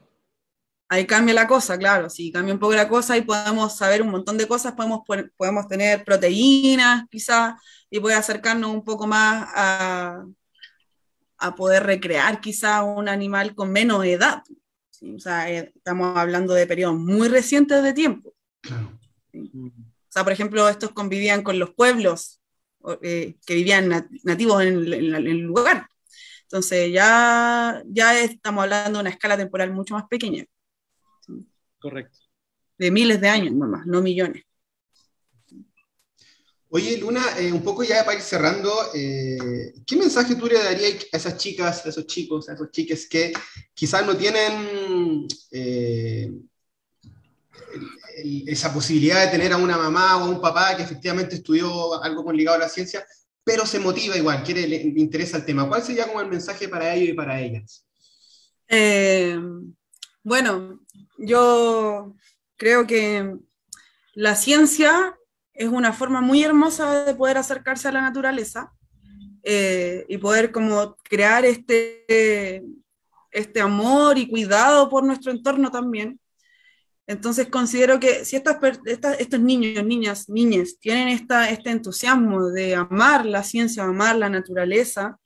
[0.90, 2.10] Ahí cambia la cosa, claro.
[2.10, 5.02] Si cambia un poco la cosa, ahí podemos saber un montón de cosas, podemos,
[5.36, 10.26] podemos tener proteínas, quizás, y puede acercarnos un poco más a,
[11.38, 14.42] a poder recrear quizás un animal con menos edad.
[15.16, 18.34] O sea, eh, estamos hablando de periodos muy recientes de tiempo.
[19.34, 22.42] O sea, por ejemplo, estos convivían con los pueblos
[23.02, 25.88] eh, que vivían nativos en el lugar.
[26.44, 30.46] Entonces ya, ya estamos hablando de una escala temporal mucho más pequeña.
[31.80, 32.20] Correcto.
[32.78, 34.44] De miles de años nomás, no millones.
[36.70, 41.08] Oye, Luna, eh, un poco ya para ir cerrando, eh, ¿qué mensaje tú le darías
[41.12, 43.34] a esas chicas, a esos chicos, a esos chiques que
[43.74, 45.28] quizás no tienen
[48.48, 52.24] esa posibilidad de tener a una mamá o a un papá que efectivamente estudió algo
[52.24, 53.06] con ligado a la ciencia,
[53.44, 55.68] pero se motiva igual, quiere, le, interesa el tema.
[55.68, 57.86] ¿Cuál sería como el mensaje para ellos y para ellas?
[58.68, 59.40] Eh,
[60.24, 60.82] bueno,
[61.18, 62.16] yo
[62.58, 63.38] creo que
[64.14, 65.18] la ciencia
[65.54, 68.74] es una forma muy hermosa de poder acercarse a la naturaleza
[69.44, 72.64] eh, y poder como crear este,
[73.32, 76.20] este amor y cuidado por nuestro entorno también.
[77.08, 83.44] Entonces considero que si estos niños, niñas, niñas tienen esta, este entusiasmo de amar la
[83.44, 85.18] ciencia, amar la naturaleza,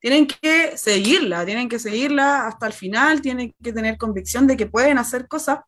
[0.00, 4.66] tienen que seguirla, tienen que seguirla hasta el final, tienen que tener convicción de que
[4.66, 5.60] pueden hacer cosas.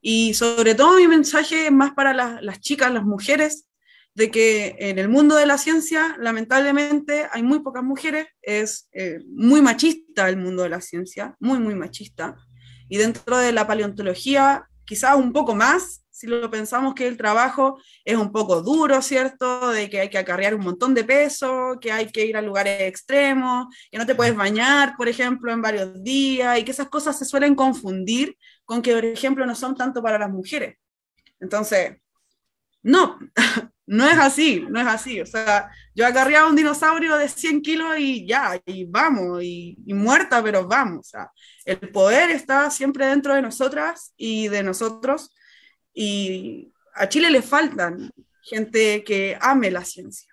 [0.00, 3.66] Y sobre todo mi mensaje es más para las, chicas, las mujeres,
[4.14, 9.20] de que en el mundo de la ciencia, lamentablemente, hay muy pocas mujeres, es eh,
[9.28, 12.36] muy machista el mundo de la ciencia, muy, muy machista.
[12.88, 17.78] Y dentro de la paleontología quizás un poco más, si lo pensamos que el trabajo
[18.04, 19.70] es un poco duro, ¿cierto?
[19.70, 22.80] De que hay que acarrear un montón de peso, que hay que ir a lugares
[22.80, 27.18] extremos, que no te puedes bañar, por ejemplo, en varios días, y que esas cosas
[27.18, 30.78] se suelen confundir con que, por ejemplo, no son tanto para las mujeres.
[31.38, 31.98] Entonces,
[32.82, 33.18] no,
[33.88, 35.20] no es así, no es así.
[35.20, 40.42] O sea, yo acarreaba un dinosaurio de 100 kilos y ya, y vamos, y, muerta,
[40.42, 41.06] pero vamos.
[41.06, 41.30] O sea,
[41.64, 45.34] el poder está siempre dentro de nosotras y de nosotros.
[45.94, 48.12] Y a Chile le faltan
[48.42, 50.30] gente que ame la ciencia.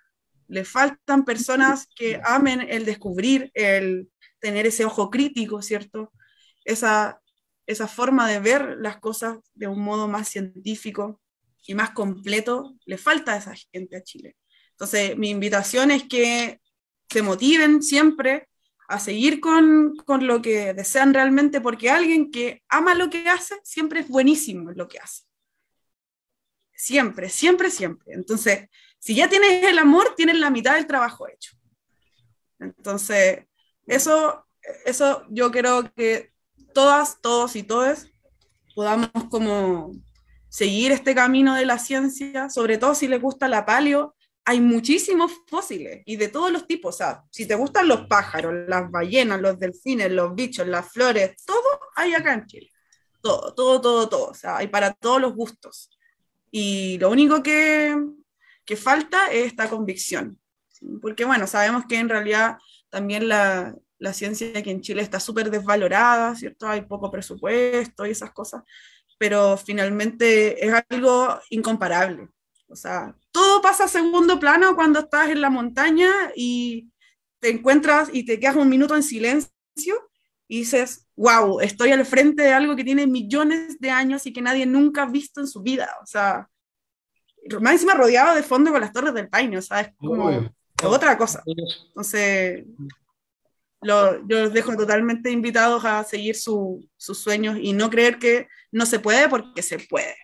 [0.48, 6.12] Le faltan personas que amen el descubrir, el tener ese ojo crítico, ¿cierto?
[6.62, 7.22] Esa,
[7.66, 11.22] esa forma de ver las cosas de un modo más científico,
[11.66, 14.36] y más completo le falta a esa gente a Chile.
[14.72, 16.60] Entonces, mi invitación es que
[17.08, 18.48] se motiven siempre
[18.88, 23.56] a seguir con, con, lo que desean realmente, porque alguien que ama lo que hace,
[23.64, 25.24] siempre es buenísimo en lo que hace.
[26.72, 28.14] Siempre, siempre, siempre.
[28.14, 31.56] Entonces, si ya tienes el amor, tienes la mitad del trabajo hecho.
[32.58, 33.44] Entonces,
[33.86, 34.46] eso,
[34.84, 36.32] eso yo creo que
[36.74, 38.08] todas, todos y todas
[38.74, 39.92] podamos como
[40.48, 45.32] seguir este camino de la ciencia, sobre todo si les gusta la paleo, hay muchísimos
[45.48, 47.00] fósiles y de todos los tipos.
[47.00, 51.80] O si te gustan los pájaros, las ballenas, los delfines, los bichos, las flores, todo
[51.96, 52.70] hay acá en Chile.
[53.20, 54.26] Todo, todo, todo, todo.
[54.26, 55.90] O hay para todos los gustos.
[56.52, 57.96] Y lo único que,
[58.64, 60.38] que falta es esta convicción.
[61.02, 65.50] Porque, bueno, sabemos que en realidad también la, la ciencia aquí en Chile está súper
[65.50, 66.68] desvalorada, ¿cierto?
[66.68, 68.62] Hay poco presupuesto y esas cosas,
[69.18, 72.28] pero finalmente es algo incomparable.
[72.68, 76.90] O sea, todo pasa a segundo plano cuando estás en la montaña y
[77.38, 80.10] te encuentras y te quedas un minuto en silencio
[80.48, 84.42] y dices, wow, estoy al frente de algo que tiene millones de años y que
[84.42, 85.88] nadie nunca ha visto en su vida.
[86.02, 86.48] O sea,
[87.60, 90.50] más encima rodeado de fondo con las torres del Paine, o sea, es como
[90.82, 91.42] otra cosa.
[91.88, 92.64] Entonces,
[93.82, 98.98] yo los dejo totalmente invitados a seguir sus sueños y no creer que no se
[98.98, 100.14] puede porque se puede.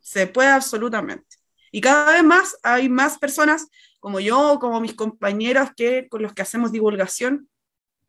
[0.00, 1.36] Se puede absolutamente.
[1.70, 3.68] Y cada vez más hay más personas
[4.00, 7.48] como yo, como mis compañeros que, con los que hacemos divulgación.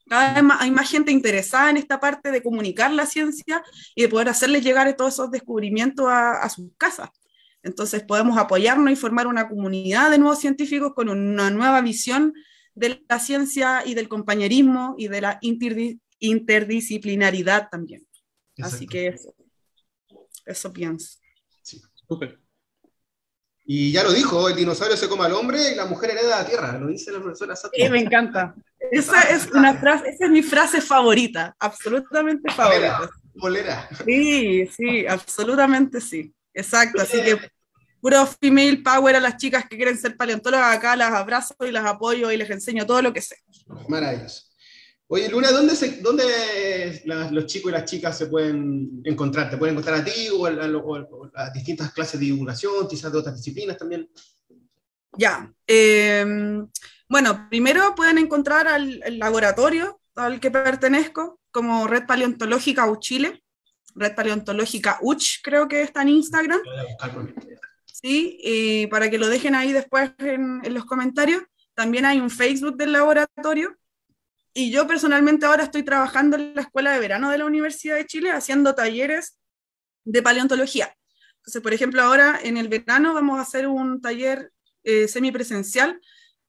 [0.08, 4.02] Cada vez más, hay más gente interesada en esta parte de comunicar la ciencia y
[4.02, 7.12] de poder hacerles llegar todos esos descubrimientos a, a sus casas.
[7.62, 12.34] Entonces podemos apoyarnos y formar una comunidad de nuevos científicos con una nueva visión
[12.74, 15.38] de la ciencia y del compañerismo y de la
[16.20, 18.08] interdisciplinaridad también.
[18.58, 19.36] Así que eso,
[20.46, 21.20] eso pienso.
[21.62, 21.82] Sí.
[22.08, 22.40] Súper.
[23.66, 26.46] Y ya lo dijo, el dinosaurio se come al hombre y la mujer hereda la
[26.46, 27.74] tierra, lo dice la profesora Sato.
[27.74, 28.56] Sí, me encanta.
[28.92, 33.10] Esa es, una frase, esa es mi frase favorita, absolutamente favorita.
[33.34, 33.88] Bolera.
[34.06, 36.34] Sí, sí, absolutamente sí.
[36.54, 37.40] Exacto, así que
[38.02, 41.86] puro female power a las chicas que quieren ser paleontólogas, acá las abrazo y las
[41.86, 43.38] apoyo y les enseño todo lo que sé.
[43.88, 44.51] Maravilloso.
[45.14, 46.24] Oye, Luna, ¿dónde, se, dónde
[47.04, 49.50] los chicos y las chicas se pueden encontrar?
[49.50, 53.78] ¿Te pueden encontrar a ti o a, distintas clases de divulgación, quizás de otras disciplinas
[53.78, 54.10] también?
[55.18, 55.52] Ya.
[55.68, 56.66] Em,
[57.10, 63.44] bueno, primero pueden encontrar al laboratorio al que pertenezco, como Red Paleontológica Uchile,
[63.96, 66.62] Red Paleontológica UCH, creo que está en Instagram.
[67.84, 71.44] Sí, y para que lo dejen ahí después en, en los comentarios.
[71.74, 73.76] También hay un Facebook del laboratorio
[74.54, 78.06] y yo personalmente ahora estoy trabajando en la Escuela de Verano de la Universidad de
[78.06, 79.38] Chile haciendo talleres
[80.04, 80.96] de paleontología.
[81.38, 84.52] Entonces, por ejemplo, ahora en el verano vamos a hacer un taller
[84.84, 86.00] eh, semipresencial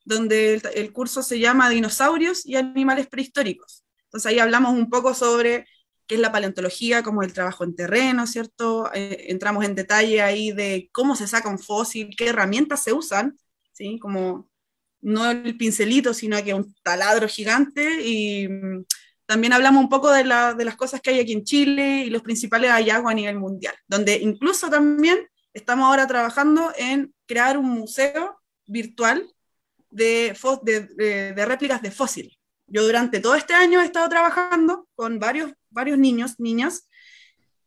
[0.05, 3.84] donde el, curso se llama Dinosaurios y Animales Prehistóricos.
[4.05, 5.66] Entonces ahí hablamos un poco sobre
[6.07, 8.90] qué es la paleontología, cómo es el trabajo en terreno, ¿cierto?
[8.92, 13.38] Eh, entramos en detalle ahí de cómo se saca un fósil, qué herramientas se usan,
[13.72, 13.98] ¿sí?
[14.00, 14.50] Como
[15.03, 18.03] no el pincelito, sino que un taladro gigante.
[18.07, 18.84] Y mm,
[19.26, 22.70] también hablamos un poco de, las cosas que hay aquí en Chile y los principales
[22.70, 25.18] hallazgos a nivel mundial, donde incluso también
[25.53, 29.28] estamos ahora trabajando en crear un museo virtual
[29.90, 30.36] de,
[30.96, 32.38] de, réplicas de fósiles.
[32.66, 36.88] Yo durante todo este año he estado trabajando con varios, varios niños, niñas,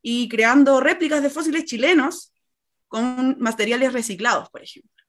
[0.01, 2.31] y creando réplicas de fósiles chilenos
[2.87, 5.03] con materiales reciclados, por ejemplo.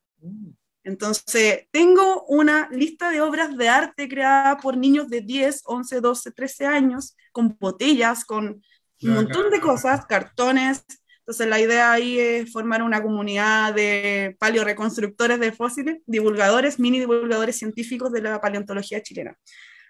[0.87, 6.31] Entonces, tengo una lista de obras de arte creada por niños de 10, 11, 12,
[6.31, 8.63] 13 años, con botellas, con
[9.03, 10.85] un montón de cosas, cartones.
[11.19, 17.59] Entonces, la idea ahí es formar una comunidad de paleoreconstructores de fósiles, divulgadores, mini divulgadores
[17.59, 19.37] científicos de la paleontología chilena.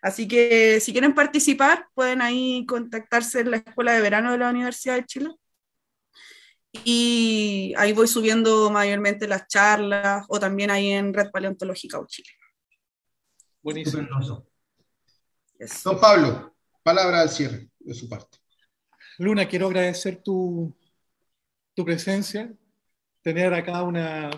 [0.01, 4.49] Así que si quieren participar, pueden ahí contactarse en la Escuela de Verano de la
[4.49, 5.29] Universidad de Chile
[6.85, 12.29] y ahí voy subiendo mayormente las charlas o también ahí en Red Paleontológica o Chile.
[13.63, 14.07] Buenísimo.
[15.85, 18.39] Don Pablo, palabra al cierre de su parte.
[19.19, 20.75] Luna, quiero agradecer tu,
[21.75, 22.53] tu presencia,
[23.23, 24.31] tener acá una,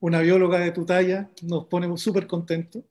[0.00, 2.84] una bióloga de tu talla, nos pone súper contentos.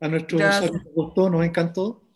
[0.00, 2.06] A nuestros nos gustó, nos encantó.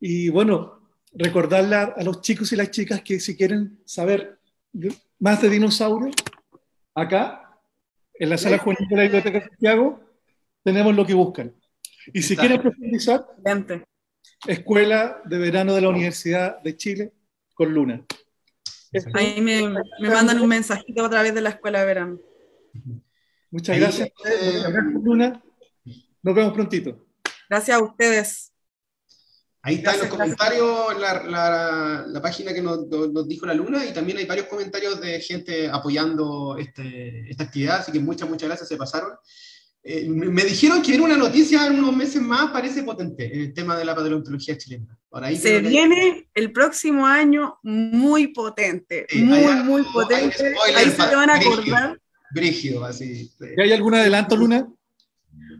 [0.00, 4.39] Y bueno, recordarle a los chicos y las chicas que si quieren saber
[5.18, 6.14] más de dinosaurios,
[6.94, 7.58] acá,
[8.14, 10.00] en la sala juvenil de la Biblioteca de Santiago,
[10.62, 11.54] tenemos lo que buscan.
[12.12, 13.26] Y si quieren profundizar,
[14.46, 17.12] Escuela de Verano de la Universidad de Chile
[17.54, 18.04] con Luna.
[19.14, 19.68] Ahí me,
[20.08, 22.18] mandan un mensajito a través de la Escuela de Verano.
[23.50, 24.10] Muchas gracias.
[24.22, 25.42] gracias, Luna.
[26.22, 27.06] Nos vemos prontito.
[27.48, 28.49] Gracias a ustedes.
[29.62, 33.92] Ahí está en los comentarios la, la, página que nos, nos, dijo la Luna y
[33.92, 38.68] también hay varios comentarios de gente apoyando este, esta actividad, así que muchas, muchas gracias,
[38.68, 39.10] se pasaron.
[39.82, 43.76] eh, me dijeron que viene una noticia en unos meses más, parece potente, el tema
[43.76, 44.98] de la paleontología chilena.
[45.38, 50.54] se viene el próximo año muy potente, muy, muy potente.
[50.74, 52.00] Ahí se te van a acordar.
[52.32, 53.30] Brígido, así.
[53.62, 54.66] ¿Hay algún adelanto, Luna?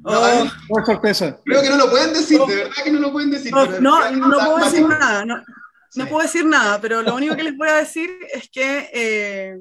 [0.04, 0.44] Oh.
[0.68, 1.38] No, sorpresa.
[1.44, 3.52] Creo que no lo pueden decir, de verdad que no lo pueden decir.
[3.52, 5.42] No, no, no puedo decir nada, no,
[5.94, 9.58] no, puedo decir nada, pero lo único que les voy a decir es que eh,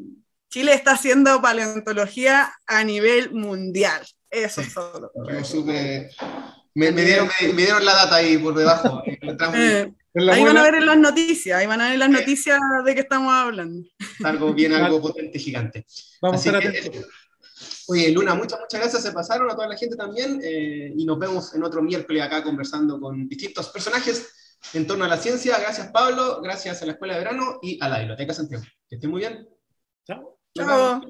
[0.50, 4.06] Chile está haciendo paleontología a nivel mundial.
[4.30, 5.12] Eso es todo.
[6.76, 9.04] me, dieron, me, dieron, la data ahí por debajo.
[10.12, 12.96] Eh, ahí van a ver en las noticias, ahí van a ver las noticias de
[12.96, 13.88] que estamos hablando.
[14.24, 15.86] Algo bien, algo potente, gigante.
[16.20, 16.92] Vamos a ver.
[17.88, 19.04] Oye, Luna, muchas, muchas gracias.
[19.04, 20.40] Se pasaron a toda la gente también.
[20.44, 25.08] Eh, y nos vemos en otro miércoles acá conversando con distintos personajes en torno a
[25.08, 25.60] la ciencia.
[25.60, 26.42] Gracias, Pablo.
[26.42, 28.64] Gracias a la Escuela de Verano y a la Biblioteca Santiago.
[28.88, 29.48] Que estén muy bien.
[30.06, 30.40] Chao.
[30.56, 31.02] Chao.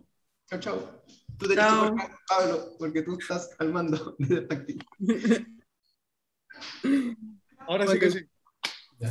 [0.48, 1.04] Chao, chao.
[1.38, 4.86] Tú tenés que Pablo, porque tú estás al mando de táctico.
[7.60, 8.30] Ahora sí que sí.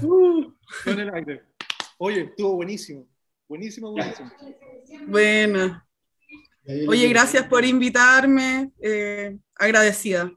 [0.02, 0.52] Uh,
[0.84, 1.44] con el aire.
[1.98, 3.08] Oye, estuvo buenísimo.
[3.48, 4.30] Buenísimo, buenísimo.
[5.06, 5.87] Bueno.
[6.86, 10.30] Oye, gracias por invitarme, eh, agradecida.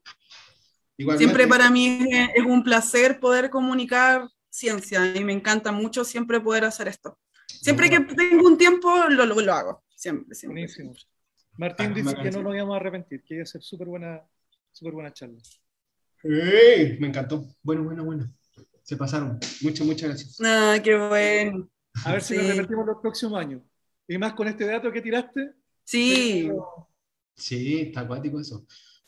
[1.18, 6.64] Siempre para mí es, un placer poder comunicar ciencia y me encanta mucho siempre poder
[6.64, 7.20] hacer esto.
[7.48, 10.62] Siempre que tengo un tiempo lo, lo, hago, siempre, siempre.
[10.62, 10.94] Buenísimo.
[11.58, 14.22] Martín dice que no nos íbamos a arrepentir, que iba a ser súper buena,
[14.72, 15.38] super buena charla.
[16.24, 17.46] me encantó.
[17.62, 18.34] Bueno, bueno, bueno.
[18.84, 19.38] Se pasaron.
[19.62, 20.38] Muchas, muchas gracias.
[20.44, 21.70] Ah, qué bueno.
[22.06, 23.62] A ver si nos repetimos los próximos años.
[24.08, 25.52] Y más con este dato que tiraste,
[25.92, 26.50] Sí.
[27.36, 28.66] Sí, está acuático eso.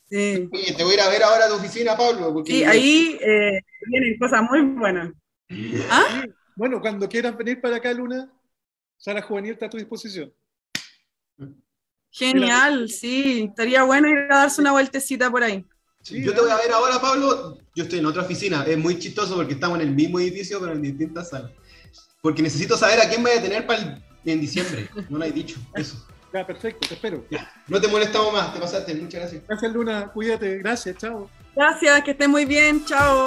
[0.09, 0.49] Sí.
[0.51, 2.33] Oye, te voy a ir a ver ahora a tu oficina, Pablo.
[2.33, 5.13] Porque sí, ahí eh, vienen cosas muy buenas.
[5.89, 6.25] ¿Ah?
[6.57, 8.29] Bueno, cuando quieras venir para acá, Luna,
[8.97, 10.33] Sala Juvenil está a tu disposición.
[12.11, 13.45] Genial, sí.
[13.49, 15.65] Estaría bueno ir a darse una vueltecita por ahí.
[16.03, 17.59] yo te voy a ver ahora, Pablo.
[17.73, 18.65] Yo estoy en otra oficina.
[18.67, 21.51] Es muy chistoso porque estamos en el mismo edificio, pero en distintas salas.
[22.21, 24.89] Porque necesito saber a quién voy a tener para en diciembre.
[25.09, 25.57] No lo he dicho.
[25.75, 26.05] Eso.
[26.33, 27.23] Ya, perfecto, te espero.
[27.67, 29.43] No te molestamos más, te pasaste, muchas gracias.
[29.47, 31.29] Gracias, Luna, cuídate, gracias, chao.
[31.55, 33.25] Gracias, que esté muy bien, chao.